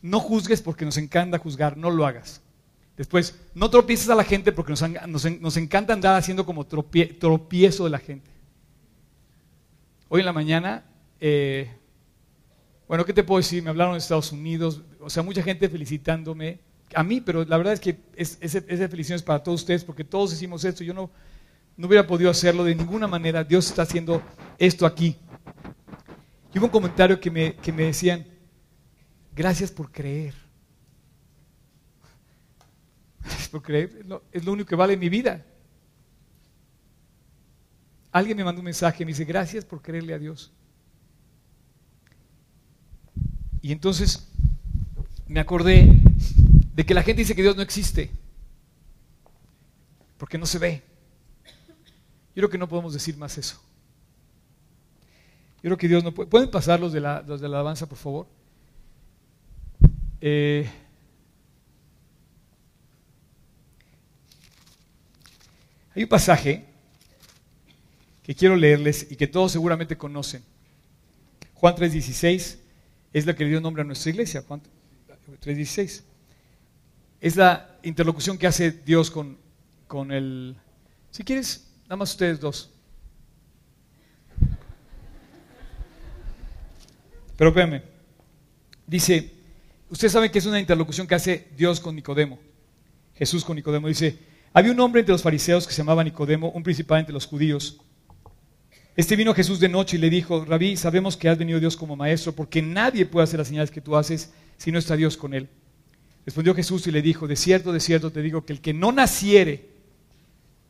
[0.00, 2.40] no juzgues porque nos encanta juzgar, no lo hagas.
[2.96, 4.74] Después, no tropieces a la gente porque
[5.08, 8.30] nos, encanta andar haciendo como tropiezo de la gente.
[10.08, 10.84] Hoy en la mañana
[11.18, 11.68] eh,
[12.90, 13.62] bueno, ¿qué te puedo decir?
[13.62, 16.58] Me hablaron de Estados Unidos, o sea, mucha gente felicitándome,
[16.92, 20.02] a mí, pero la verdad es que es, esa felicitación es para todos ustedes, porque
[20.02, 21.08] todos hicimos esto, yo no,
[21.76, 24.20] no hubiera podido hacerlo de ninguna manera, Dios está haciendo
[24.58, 25.16] esto aquí.
[26.52, 28.26] Y hubo un comentario que me, que me decían,
[29.36, 30.34] gracias por creer.
[33.22, 35.46] Gracias por creer, es lo, es lo único que vale en mi vida.
[38.10, 40.52] Alguien me mandó un mensaje me dice, gracias por creerle a Dios.
[43.62, 44.26] Y entonces
[45.26, 45.88] me acordé
[46.74, 48.10] de que la gente dice que Dios no existe,
[50.18, 50.82] porque no se ve.
[52.34, 53.60] Yo creo que no podemos decir más eso.
[55.56, 56.30] Yo creo que Dios no puede.
[56.30, 58.26] ¿Pueden pasar los de la, los de la alabanza, por favor?
[60.22, 60.70] Eh,
[65.94, 66.64] hay un pasaje
[68.22, 70.42] que quiero leerles y que todos seguramente conocen.
[71.54, 72.59] Juan 3:16
[73.12, 76.02] es la que le dio nombre a nuestra iglesia, 3.16.
[77.20, 79.38] Es la interlocución que hace Dios con,
[79.86, 80.56] con el...
[81.10, 82.70] Si quieres, nada más ustedes dos.
[87.36, 87.82] Pero espérame.
[88.86, 89.32] Dice,
[89.88, 92.38] ustedes saben que es una interlocución que hace Dios con Nicodemo.
[93.14, 93.88] Jesús con Nicodemo.
[93.88, 94.18] Dice,
[94.52, 97.80] había un hombre entre los fariseos que se llamaba Nicodemo, un principal entre los judíos.
[99.00, 101.96] Este vino Jesús de noche y le dijo, Rabí, sabemos que has venido Dios como
[101.96, 105.32] maestro, porque nadie puede hacer las señales que tú haces si no está Dios con
[105.32, 105.48] él.
[106.26, 108.92] Respondió Jesús y le dijo, de cierto, de cierto te digo que el que no
[108.92, 109.70] naciere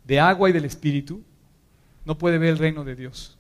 [0.05, 1.25] de agua y del Espíritu,
[2.05, 3.37] no puede ver el reino de Dios.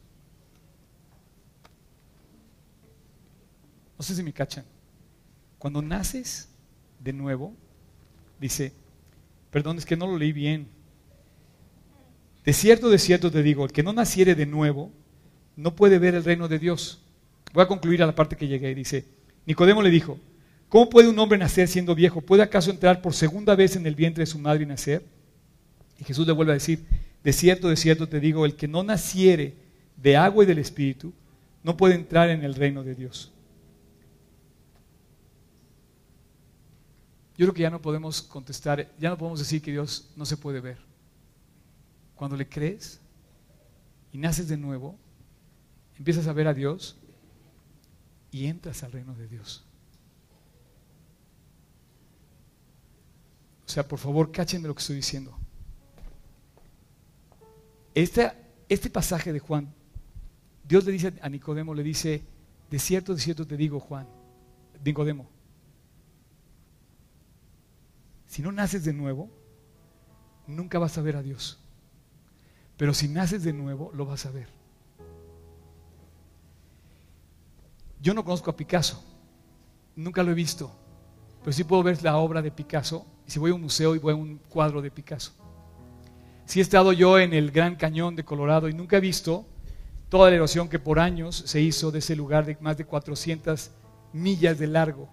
[3.96, 4.64] No sé si me cachan.
[5.60, 6.48] Cuando naces
[6.98, 7.54] de nuevo,
[8.40, 8.72] dice,
[9.52, 10.66] Perdón, es que no lo leí bien.
[12.44, 14.90] De cierto, de cierto te digo, el que no naciere de nuevo
[15.56, 17.02] no puede ver el reino de Dios.
[17.52, 18.74] Voy a concluir a la parte que llegué.
[18.74, 19.04] Dice,
[19.46, 20.18] Nicodemo le dijo,
[20.68, 22.20] ¿cómo puede un hombre nacer siendo viejo?
[22.20, 25.04] ¿Puede acaso entrar por segunda vez en el vientre de su madre y nacer?
[25.98, 26.84] Y Jesús le vuelve a decir,
[27.22, 29.54] de cierto, de cierto te digo, el que no naciere
[29.96, 31.12] de agua y del Espíritu
[31.62, 33.32] no puede entrar en el reino de Dios.
[37.36, 40.36] Yo creo que ya no podemos contestar, ya no podemos decir que Dios no se
[40.36, 40.89] puede ver.
[42.20, 43.00] Cuando le crees
[44.12, 44.98] y naces de nuevo,
[45.96, 46.98] empiezas a ver a Dios
[48.30, 49.64] y entras al reino de Dios.
[53.66, 55.34] O sea, por favor, cáchenme lo que estoy diciendo.
[57.94, 58.30] Este,
[58.68, 59.72] este pasaje de Juan,
[60.68, 62.22] Dios le dice a Nicodemo, le dice,
[62.70, 64.06] de cierto, de cierto te digo, Juan,
[64.84, 65.26] Nicodemo,
[68.26, 69.30] si no naces de nuevo,
[70.46, 71.58] nunca vas a ver a Dios.
[72.80, 74.48] Pero si naces de nuevo, lo vas a ver.
[78.00, 79.04] Yo no conozco a Picasso,
[79.94, 80.72] nunca lo he visto,
[81.40, 83.04] pero sí puedo ver la obra de Picasso.
[83.26, 85.32] Si voy a un museo y voy a un cuadro de Picasso.
[86.46, 89.44] Sí he estado yo en el Gran Cañón de Colorado y nunca he visto
[90.08, 93.72] toda la erosión que por años se hizo de ese lugar de más de 400
[94.14, 95.10] millas de largo.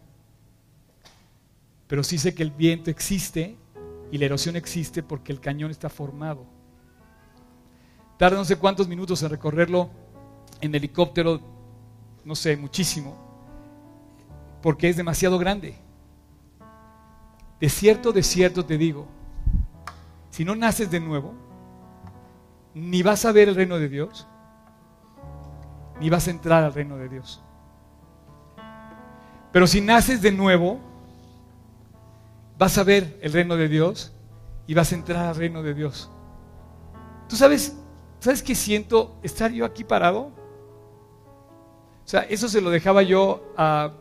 [1.87, 3.57] Pero sí sé que el viento existe
[4.09, 6.55] y la erosión existe porque el cañón está formado.
[8.17, 9.89] Tarda no sé cuántos minutos en recorrerlo
[10.59, 11.39] en helicóptero,
[12.25, 13.15] no sé, muchísimo,
[14.61, 15.77] porque es demasiado grande.
[17.59, 19.07] De cierto, de cierto te digo,
[20.31, 21.33] si no naces de nuevo,
[22.73, 24.27] ni vas a ver el reino de Dios,
[25.99, 27.41] ni vas a entrar al reino de Dios.
[29.51, 30.79] Pero si naces de nuevo,
[32.57, 34.13] vas a ver el reino de Dios
[34.67, 36.11] y vas a entrar al reino de Dios.
[37.27, 37.75] ¿Tú sabes,
[38.19, 40.31] sabes qué siento estar yo aquí parado?
[42.05, 43.93] O sea, eso se lo dejaba yo a,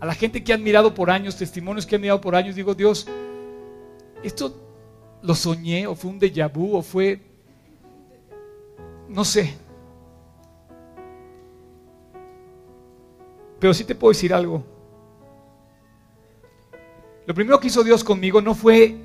[0.00, 2.54] a la gente que ha admirado por años, testimonios que han mirado por años.
[2.54, 3.06] Digo, Dios,
[4.22, 4.54] esto
[5.22, 7.20] lo soñé o fue un déjà vu o fue,
[9.08, 9.54] no sé.
[13.58, 14.62] Pero sí te puedo decir algo.
[17.26, 18.98] Lo primero que hizo Dios conmigo no fue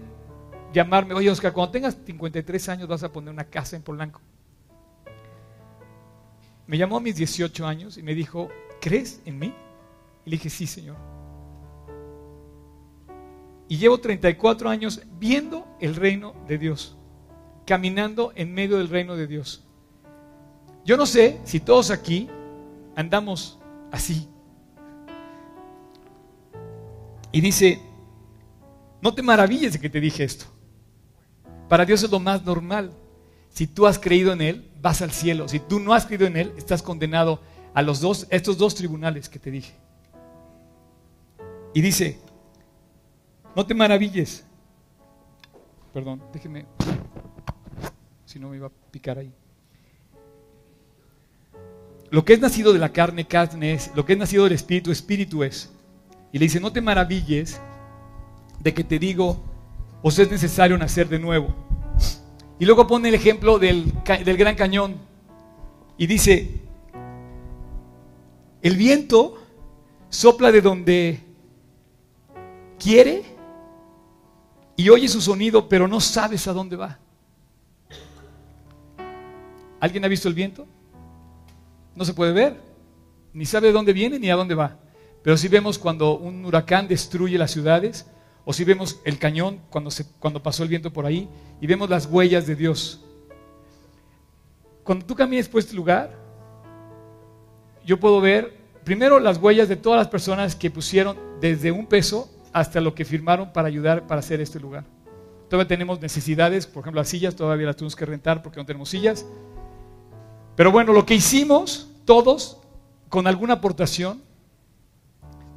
[0.73, 4.21] llamarme, oye Oscar, cuando tengas 53 años vas a poner una casa en Polanco.
[6.67, 9.53] Me llamó a mis 18 años y me dijo, ¿crees en mí?
[10.25, 10.97] Y le dije, sí, Señor.
[13.67, 16.97] Y llevo 34 años viendo el reino de Dios,
[17.65, 19.65] caminando en medio del reino de Dios.
[20.85, 22.29] Yo no sé si todos aquí
[22.95, 23.59] andamos
[23.91, 24.27] así.
[27.31, 27.79] Y dice,
[29.01, 30.58] no te maravilles de que te dije esto.
[31.69, 32.91] Para Dios es lo más normal.
[33.49, 35.47] Si tú has creído en Él, vas al cielo.
[35.47, 37.39] Si tú no has creído en Él, estás condenado
[37.73, 39.73] a los dos, estos dos tribunales que te dije.
[41.73, 42.19] Y dice,
[43.55, 44.43] no te maravilles.
[45.93, 46.65] Perdón, déjeme.
[48.25, 49.31] Si no me iba a picar ahí.
[52.09, 53.91] Lo que es nacido de la carne, carne es.
[53.95, 55.69] Lo que es nacido del espíritu, espíritu es.
[56.31, 57.59] Y le dice, no te maravilles
[58.59, 59.43] de que te digo,
[60.01, 61.53] os es necesario nacer de nuevo.
[62.59, 63.91] Y luego pone el ejemplo del,
[64.25, 64.95] del gran cañón.
[65.97, 66.61] Y dice,
[68.61, 69.37] el viento
[70.09, 71.19] sopla de donde
[72.77, 73.23] quiere
[74.75, 76.99] y oye su sonido, pero no sabes a dónde va.
[79.79, 80.67] ¿Alguien ha visto el viento?
[81.95, 82.61] No se puede ver,
[83.33, 84.77] ni sabe de dónde viene ni a dónde va.
[85.21, 88.05] Pero si vemos cuando un huracán destruye las ciudades,
[88.45, 91.29] o si vemos el cañón cuando, cuando pasó el viento por ahí,
[91.61, 93.01] y vemos las huellas de Dios.
[94.83, 96.17] Cuando tú camines por este lugar,
[97.85, 102.29] yo puedo ver primero las huellas de todas las personas que pusieron desde un peso
[102.53, 104.83] hasta lo que firmaron para ayudar para hacer este lugar.
[105.49, 108.89] Todavía tenemos necesidades, por ejemplo, las sillas todavía las tuvimos que rentar porque no tenemos
[108.89, 109.25] sillas.
[110.55, 112.59] Pero bueno, lo que hicimos todos
[113.09, 114.21] con alguna aportación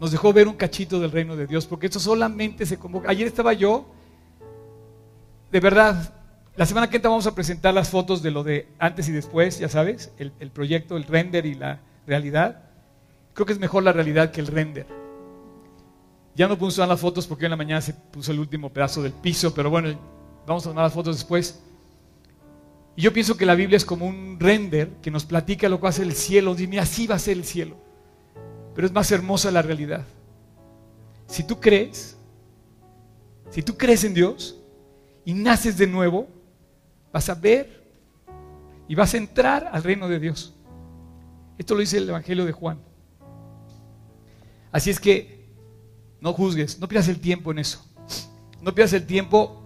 [0.03, 3.09] nos dejó ver un cachito del reino de Dios, porque esto solamente se convoca.
[3.09, 3.87] Ayer estaba yo,
[5.53, 6.13] de verdad,
[6.57, 9.61] la semana que entra vamos a presentar las fotos de lo de antes y después,
[9.61, 12.65] ya sabes, el, el proyecto, el render y la realidad.
[13.33, 14.89] Creo que es mejor la realidad que el render.
[16.35, 19.13] Ya no puso las fotos porque en la mañana se puso el último pedazo del
[19.13, 19.97] piso, pero bueno,
[20.49, 21.63] vamos a tomar las fotos después.
[22.97, 25.93] Y yo pienso que la Biblia es como un render que nos platica lo que
[25.93, 26.57] ser el cielo.
[26.57, 27.82] Dime, así va a ser el cielo.
[28.75, 30.05] Pero es más hermosa la realidad.
[31.27, 32.17] Si tú crees,
[33.51, 34.59] si tú crees en Dios,
[35.25, 36.29] y naces de nuevo,
[37.13, 37.83] vas a ver
[38.89, 40.55] y vas a entrar al reino de Dios.
[41.59, 42.79] Esto lo dice el Evangelio de Juan.
[44.73, 45.47] Así es que
[46.21, 47.85] no juzgues, no pierdas el tiempo en eso.
[48.61, 49.63] No pierdas el tiempo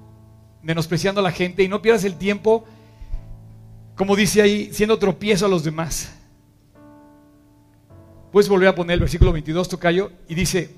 [0.63, 2.65] menospreciando a la gente y no pierdas el tiempo,
[3.95, 6.13] como dice ahí, siendo tropiezo a los demás.
[8.37, 10.68] Puedes volver a poner el versículo 22, Tocayo, y dice,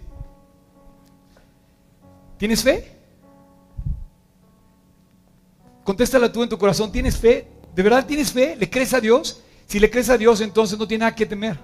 [2.36, 2.96] ¿tienes fe?
[5.82, 7.48] Contéstala tú en tu corazón, ¿tienes fe?
[7.74, 8.54] ¿De verdad tienes fe?
[8.54, 9.42] ¿Le crees a Dios?
[9.66, 11.58] Si le crees a Dios, entonces no tiene nada que temer.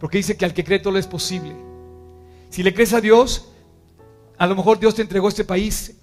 [0.00, 1.54] Porque dice que al que cree todo es posible.
[2.50, 3.52] Si le crees a Dios,
[4.36, 5.94] a lo mejor Dios te entregó este país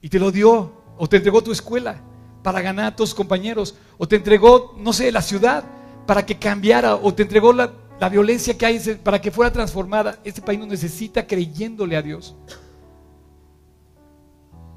[0.00, 2.00] y te lo dio, o te entregó tu escuela
[2.44, 5.64] para ganar a tus compañeros, o te entregó, no sé, la ciudad
[6.06, 10.18] para que cambiara, o te entregó la, la violencia que hay para que fuera transformada.
[10.24, 12.34] Este país nos necesita creyéndole a Dios.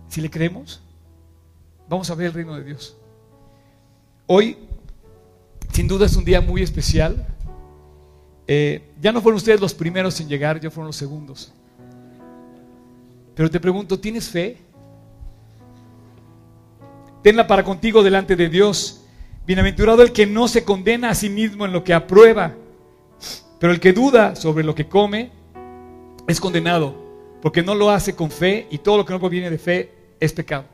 [0.07, 0.82] Si le creemos,
[1.88, 2.95] vamos a ver el reino de Dios.
[4.26, 4.57] Hoy,
[5.72, 7.26] sin duda, es un día muy especial.
[8.47, 11.53] Eh, ya no fueron ustedes los primeros en llegar, ya fueron los segundos.
[13.36, 14.57] Pero te pregunto, ¿tienes fe?
[17.22, 19.01] Tenla para contigo delante de Dios.
[19.45, 22.53] Bienaventurado el que no se condena a sí mismo en lo que aprueba,
[23.60, 25.32] pero el que duda sobre lo que come
[26.28, 26.95] es condenado,
[27.41, 30.34] porque no lo hace con fe y todo lo que no proviene de fe es
[30.34, 30.66] pecado.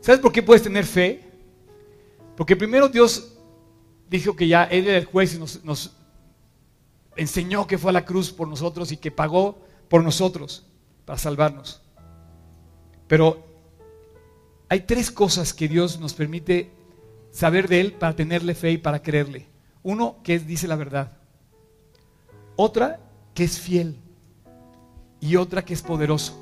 [0.00, 1.24] ¿Sabes por qué puedes tener fe?
[2.36, 3.36] Porque primero Dios
[4.08, 5.96] dijo que ya Él era el juez y nos, nos
[7.16, 10.66] enseñó que fue a la cruz por nosotros y que pagó por nosotros
[11.04, 11.82] para salvarnos.
[13.06, 13.44] Pero
[14.68, 16.70] hay tres cosas que Dios nos permite
[17.32, 19.48] saber de Él para tenerle fe y para creerle.
[19.82, 21.19] Uno, que dice la verdad.
[22.62, 23.00] Otra,
[23.32, 23.96] que es fiel.
[25.18, 26.36] Y otra, que es poderoso.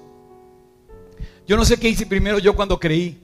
[1.47, 3.23] Yo no sé qué hice primero yo cuando creí.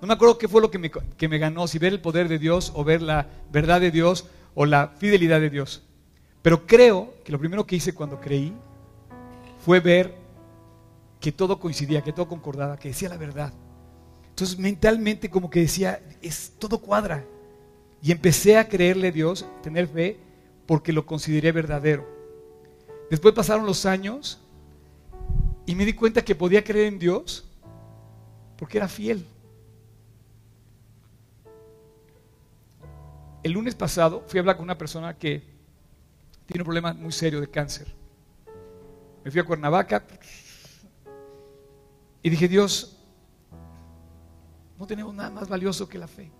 [0.00, 2.28] No me acuerdo qué fue lo que me, que me ganó, si ver el poder
[2.28, 5.82] de Dios o ver la verdad de Dios o la fidelidad de Dios.
[6.40, 8.52] Pero creo que lo primero que hice cuando creí
[9.64, 10.14] fue ver
[11.18, 13.52] que todo coincidía, que todo concordaba, que decía la verdad.
[14.28, 17.24] Entonces mentalmente como que decía, es todo cuadra.
[18.00, 20.16] Y empecé a creerle a Dios, tener fe,
[20.64, 22.14] porque lo consideré verdadero.
[23.10, 24.40] Después pasaron los años
[25.64, 27.44] y me di cuenta que podía creer en Dios
[28.56, 29.26] porque era fiel.
[33.42, 35.42] El lunes pasado fui a hablar con una persona que
[36.46, 37.86] tiene un problema muy serio de cáncer.
[39.24, 40.04] Me fui a Cuernavaca
[42.22, 42.96] y dije, Dios,
[44.78, 46.30] no tenemos nada más valioso que la fe.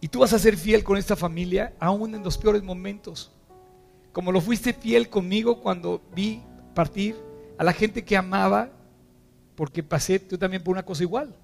[0.00, 3.32] Y tú vas a ser fiel con esta familia aún en los peores momentos.
[4.12, 6.42] Como lo fuiste fiel conmigo cuando vi
[6.74, 7.16] partir
[7.56, 8.70] a la gente que amaba,
[9.56, 11.34] porque pasé tú también por una cosa igual.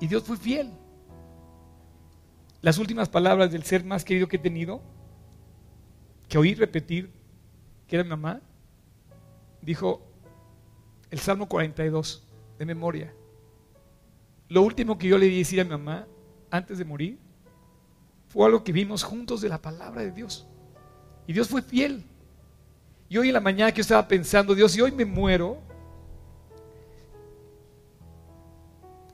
[0.00, 0.72] Y Dios fue fiel.
[2.60, 4.80] Las últimas palabras del ser más querido que he tenido,
[6.28, 7.12] que oí repetir,
[7.86, 8.40] que era mi mamá,
[9.62, 10.02] dijo
[11.10, 12.26] el Salmo 42
[12.58, 13.14] de memoria.
[14.48, 16.06] Lo último que yo le di decir a mi mamá
[16.54, 17.18] antes de morir
[18.28, 20.46] fue algo que vimos juntos de la palabra de Dios.
[21.26, 22.04] Y Dios fue fiel.
[23.08, 25.58] Y hoy en la mañana que yo estaba pensando, Dios, si hoy me muero,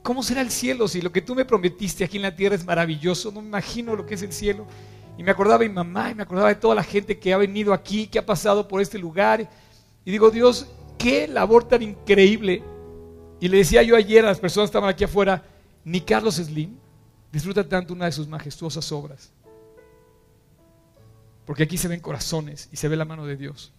[0.03, 0.86] ¿cómo será el cielo?
[0.86, 3.97] Si lo que tú me prometiste aquí en la tierra es maravilloso, no me imagino
[3.97, 4.66] lo que es el cielo.
[5.18, 7.38] Y me acordaba de mi mamá, y me acordaba de toda la gente que ha
[7.38, 9.51] venido aquí, que ha pasado por este lugar.
[10.05, 10.66] Y digo, Dios,
[10.99, 12.62] qué labor tan increíble.
[13.38, 15.43] Y le decía yo ayer a las personas que estaban aquí afuera,
[15.84, 16.76] ni Carlos Slim
[17.33, 19.33] disfruta tanto una de sus majestuosas obras.
[21.47, 23.72] Porque aquí se ven corazones y se ve la mano de Dios.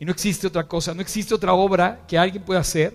[0.00, 2.94] Y no existe otra cosa, no existe otra obra que alguien pueda hacer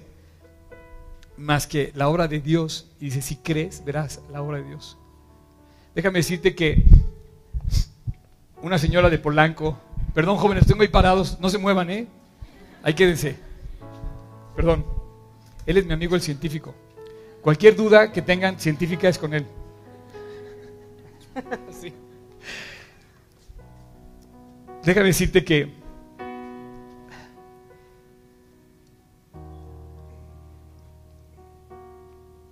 [1.37, 2.87] más que la obra de Dios.
[2.99, 4.97] Y dice, si crees, verás la obra de Dios.
[5.95, 6.83] Déjame decirte que
[8.61, 9.77] una señora de Polanco,
[10.13, 12.07] perdón jóvenes, estoy muy parados, no se muevan, ¿eh?
[12.83, 13.37] Ahí quédense.
[14.55, 14.85] Perdón.
[15.65, 16.73] Él es mi amigo el científico.
[17.41, 19.45] Cualquier duda que tengan científica es con él.
[24.83, 25.73] Déjame decirte que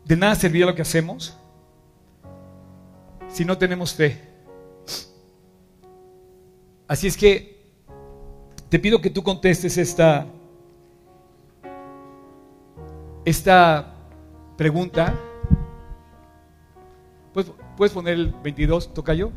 [0.06, 1.38] de nada serviría lo que hacemos
[3.30, 4.22] si no tenemos fe.
[6.88, 7.58] Así es que
[8.70, 10.26] te pido que tú contestes esta,
[13.26, 13.94] esta
[14.58, 15.14] pregunta.
[17.78, 19.32] ¿Puedes, ¿Puedes poner el 22, toca yo?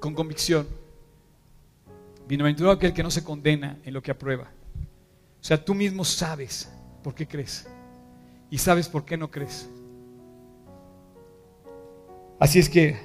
[0.00, 0.66] con convicción.
[2.26, 4.50] Bienaventurado aquel que no se condena en lo que aprueba.
[5.40, 6.70] O sea, tú mismo sabes
[7.04, 7.68] por qué crees
[8.50, 9.68] y sabes por qué no crees.
[12.38, 12.98] Así es que,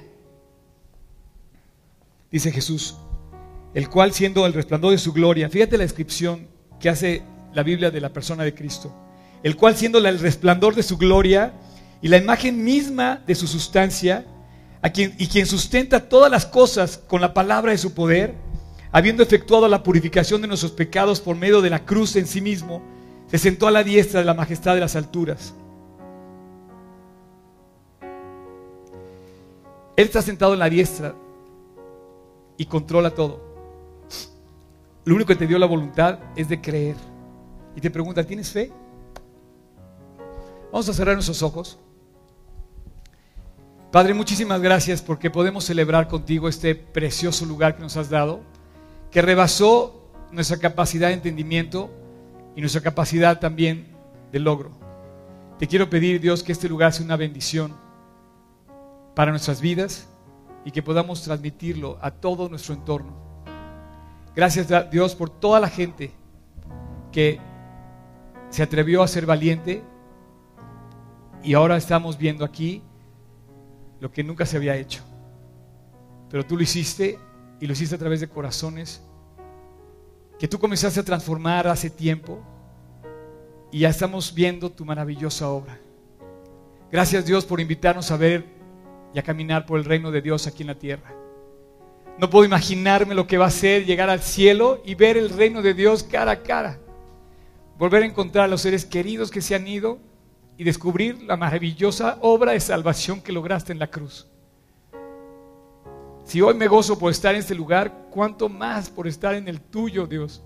[2.30, 2.96] dice Jesús,
[3.74, 6.48] el cual siendo el resplandor de su gloria, fíjate la descripción
[6.80, 7.22] que hace
[7.52, 8.94] la Biblia de la persona de Cristo,
[9.42, 11.52] el cual siendo el resplandor de su gloria
[12.02, 14.24] y la imagen misma de su sustancia,
[14.94, 18.34] y quien sustenta todas las cosas con la palabra de su poder,
[18.92, 22.82] habiendo efectuado la purificación de nuestros pecados por medio de la cruz en sí mismo,
[23.26, 25.54] se sentó a la diestra de la majestad de las alturas.
[29.96, 31.14] Él está sentado en la diestra
[32.56, 33.40] y controla todo.
[35.04, 36.96] Lo único que te dio la voluntad es de creer.
[37.74, 38.70] Y te pregunta, ¿tienes fe?
[40.76, 41.78] Vamos a cerrar nuestros ojos.
[43.90, 48.42] Padre, muchísimas gracias porque podemos celebrar contigo este precioso lugar que nos has dado,
[49.10, 51.88] que rebasó nuestra capacidad de entendimiento
[52.54, 53.86] y nuestra capacidad también
[54.30, 54.70] de logro.
[55.58, 57.74] Te quiero pedir, Dios, que este lugar sea una bendición
[59.14, 60.06] para nuestras vidas
[60.66, 63.16] y que podamos transmitirlo a todo nuestro entorno.
[64.34, 66.12] Gracias Dios por toda la gente
[67.12, 67.40] que
[68.50, 69.82] se atrevió a ser valiente
[71.46, 72.82] y ahora estamos viendo aquí
[74.00, 75.04] lo que nunca se había hecho.
[76.28, 77.20] Pero tú lo hiciste
[77.60, 79.00] y lo hiciste a través de corazones
[80.40, 82.40] que tú comenzaste a transformar hace tiempo
[83.70, 85.78] y ya estamos viendo tu maravillosa obra.
[86.90, 88.44] Gracias Dios por invitarnos a ver
[89.14, 91.14] y a caminar por el reino de Dios aquí en la tierra.
[92.18, 95.62] No puedo imaginarme lo que va a ser llegar al cielo y ver el reino
[95.62, 96.80] de Dios cara a cara.
[97.78, 100.00] Volver a encontrar a los seres queridos que se han ido
[100.58, 104.26] y descubrir la maravillosa obra de salvación que lograste en la cruz.
[106.24, 109.60] Si hoy me gozo por estar en este lugar, ¿cuánto más por estar en el
[109.60, 110.42] tuyo, Dios?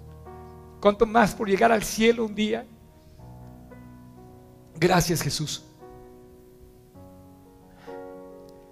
[0.80, 2.66] ¿Cuánto más por llegar al cielo un día?
[4.78, 5.62] Gracias, Jesús.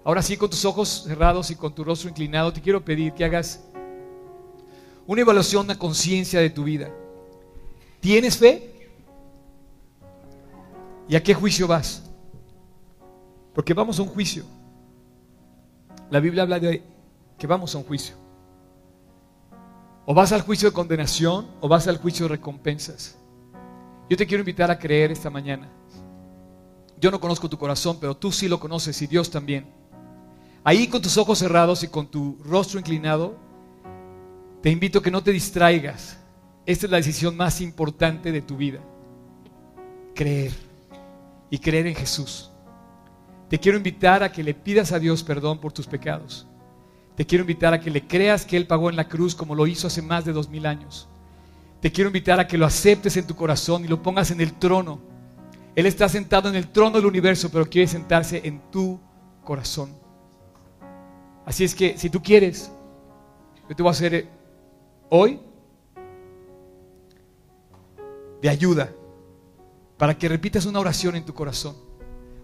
[0.03, 3.25] Ahora sí, con tus ojos cerrados y con tu rostro inclinado, te quiero pedir que
[3.25, 3.63] hagas
[5.05, 6.89] una evaluación, una conciencia de tu vida.
[7.99, 8.68] ¿Tienes fe?
[11.09, 12.03] ¿Y a qué juicio vas?
[13.55, 14.43] Porque vamos a un juicio.
[16.11, 16.83] La Biblia habla de
[17.35, 18.15] que vamos a un juicio.
[20.05, 23.17] O vas al juicio de condenación o vas al juicio de recompensas.
[24.07, 25.67] Yo te quiero invitar a creer esta mañana.
[27.01, 29.65] Yo no conozco tu corazón, pero tú sí lo conoces y Dios también.
[30.63, 33.35] Ahí con tus ojos cerrados y con tu rostro inclinado,
[34.61, 36.19] te invito a que no te distraigas.
[36.67, 38.79] Esta es la decisión más importante de tu vida.
[40.13, 40.68] Creer
[41.49, 42.51] y creer en Jesús.
[43.49, 46.47] Te quiero invitar a que le pidas a Dios perdón por tus pecados.
[47.15, 49.67] Te quiero invitar a que le creas que Él pagó en la cruz como lo
[49.67, 51.09] hizo hace más de dos mil años.
[51.81, 54.53] Te quiero invitar a que lo aceptes en tu corazón y lo pongas en el
[54.53, 54.99] trono.
[55.75, 58.99] Él está sentado en el trono del universo, pero quiere sentarse en tu
[59.43, 59.95] corazón.
[61.45, 62.71] Así es que si tú quieres,
[63.67, 64.29] yo te voy a hacer eh,
[65.09, 65.39] hoy
[68.41, 68.91] de ayuda
[69.99, 71.75] para que repitas una oración en tu corazón.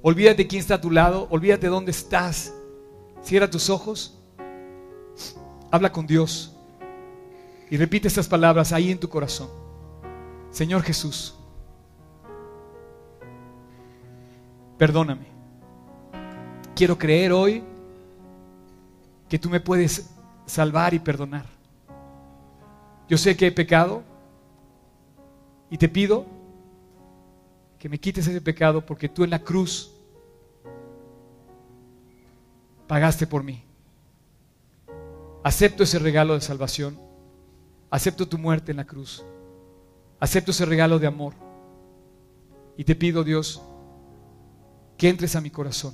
[0.01, 2.53] Olvídate quién está a tu lado, olvídate dónde estás.
[3.23, 4.19] Cierra tus ojos,
[5.71, 6.53] habla con Dios
[7.71, 9.47] y repite estas palabras ahí en tu corazón.
[10.51, 11.33] Señor Jesús,
[14.77, 15.25] perdóname.
[16.75, 17.63] Quiero creer hoy
[19.29, 20.09] que tú me puedes
[20.45, 21.45] salvar y perdonar.
[23.07, 24.03] Yo sé que he pecado
[25.69, 26.34] y te pido
[27.85, 29.91] que me quites ese pecado porque tú en la cruz
[32.87, 33.63] pagaste por mí.
[35.43, 36.99] Acepto ese regalo de salvación.
[37.91, 39.23] Acepto tu muerte en la cruz.
[40.19, 41.35] Acepto ese regalo de amor.
[42.75, 43.61] Y te pido, Dios,
[44.97, 45.93] que entres a mi corazón.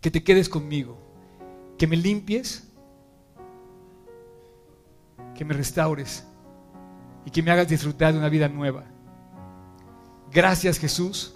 [0.00, 0.98] Que te quedes conmigo
[1.78, 2.68] que me limpies,
[5.36, 6.26] que me restaures
[7.24, 8.97] y que me hagas disfrutar de una vida nueva.
[10.30, 11.34] Gracias Jesús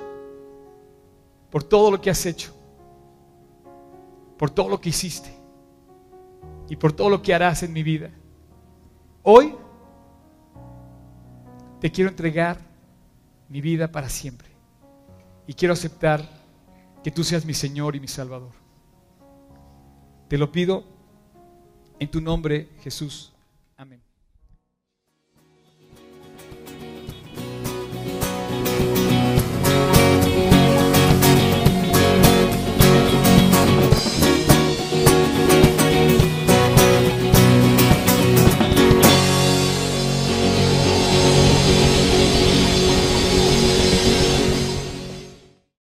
[1.51, 2.55] por todo lo que has hecho,
[4.39, 5.33] por todo lo que hiciste
[6.69, 8.11] y por todo lo que harás en mi vida.
[9.23, 9.55] Hoy
[11.81, 12.59] te quiero entregar
[13.49, 14.49] mi vida para siempre
[15.47, 16.27] y quiero aceptar
[17.03, 18.53] que tú seas mi Señor y mi Salvador.
[20.29, 20.85] Te lo pido
[21.99, 23.33] en tu nombre, Jesús.
[23.77, 24.01] Amén.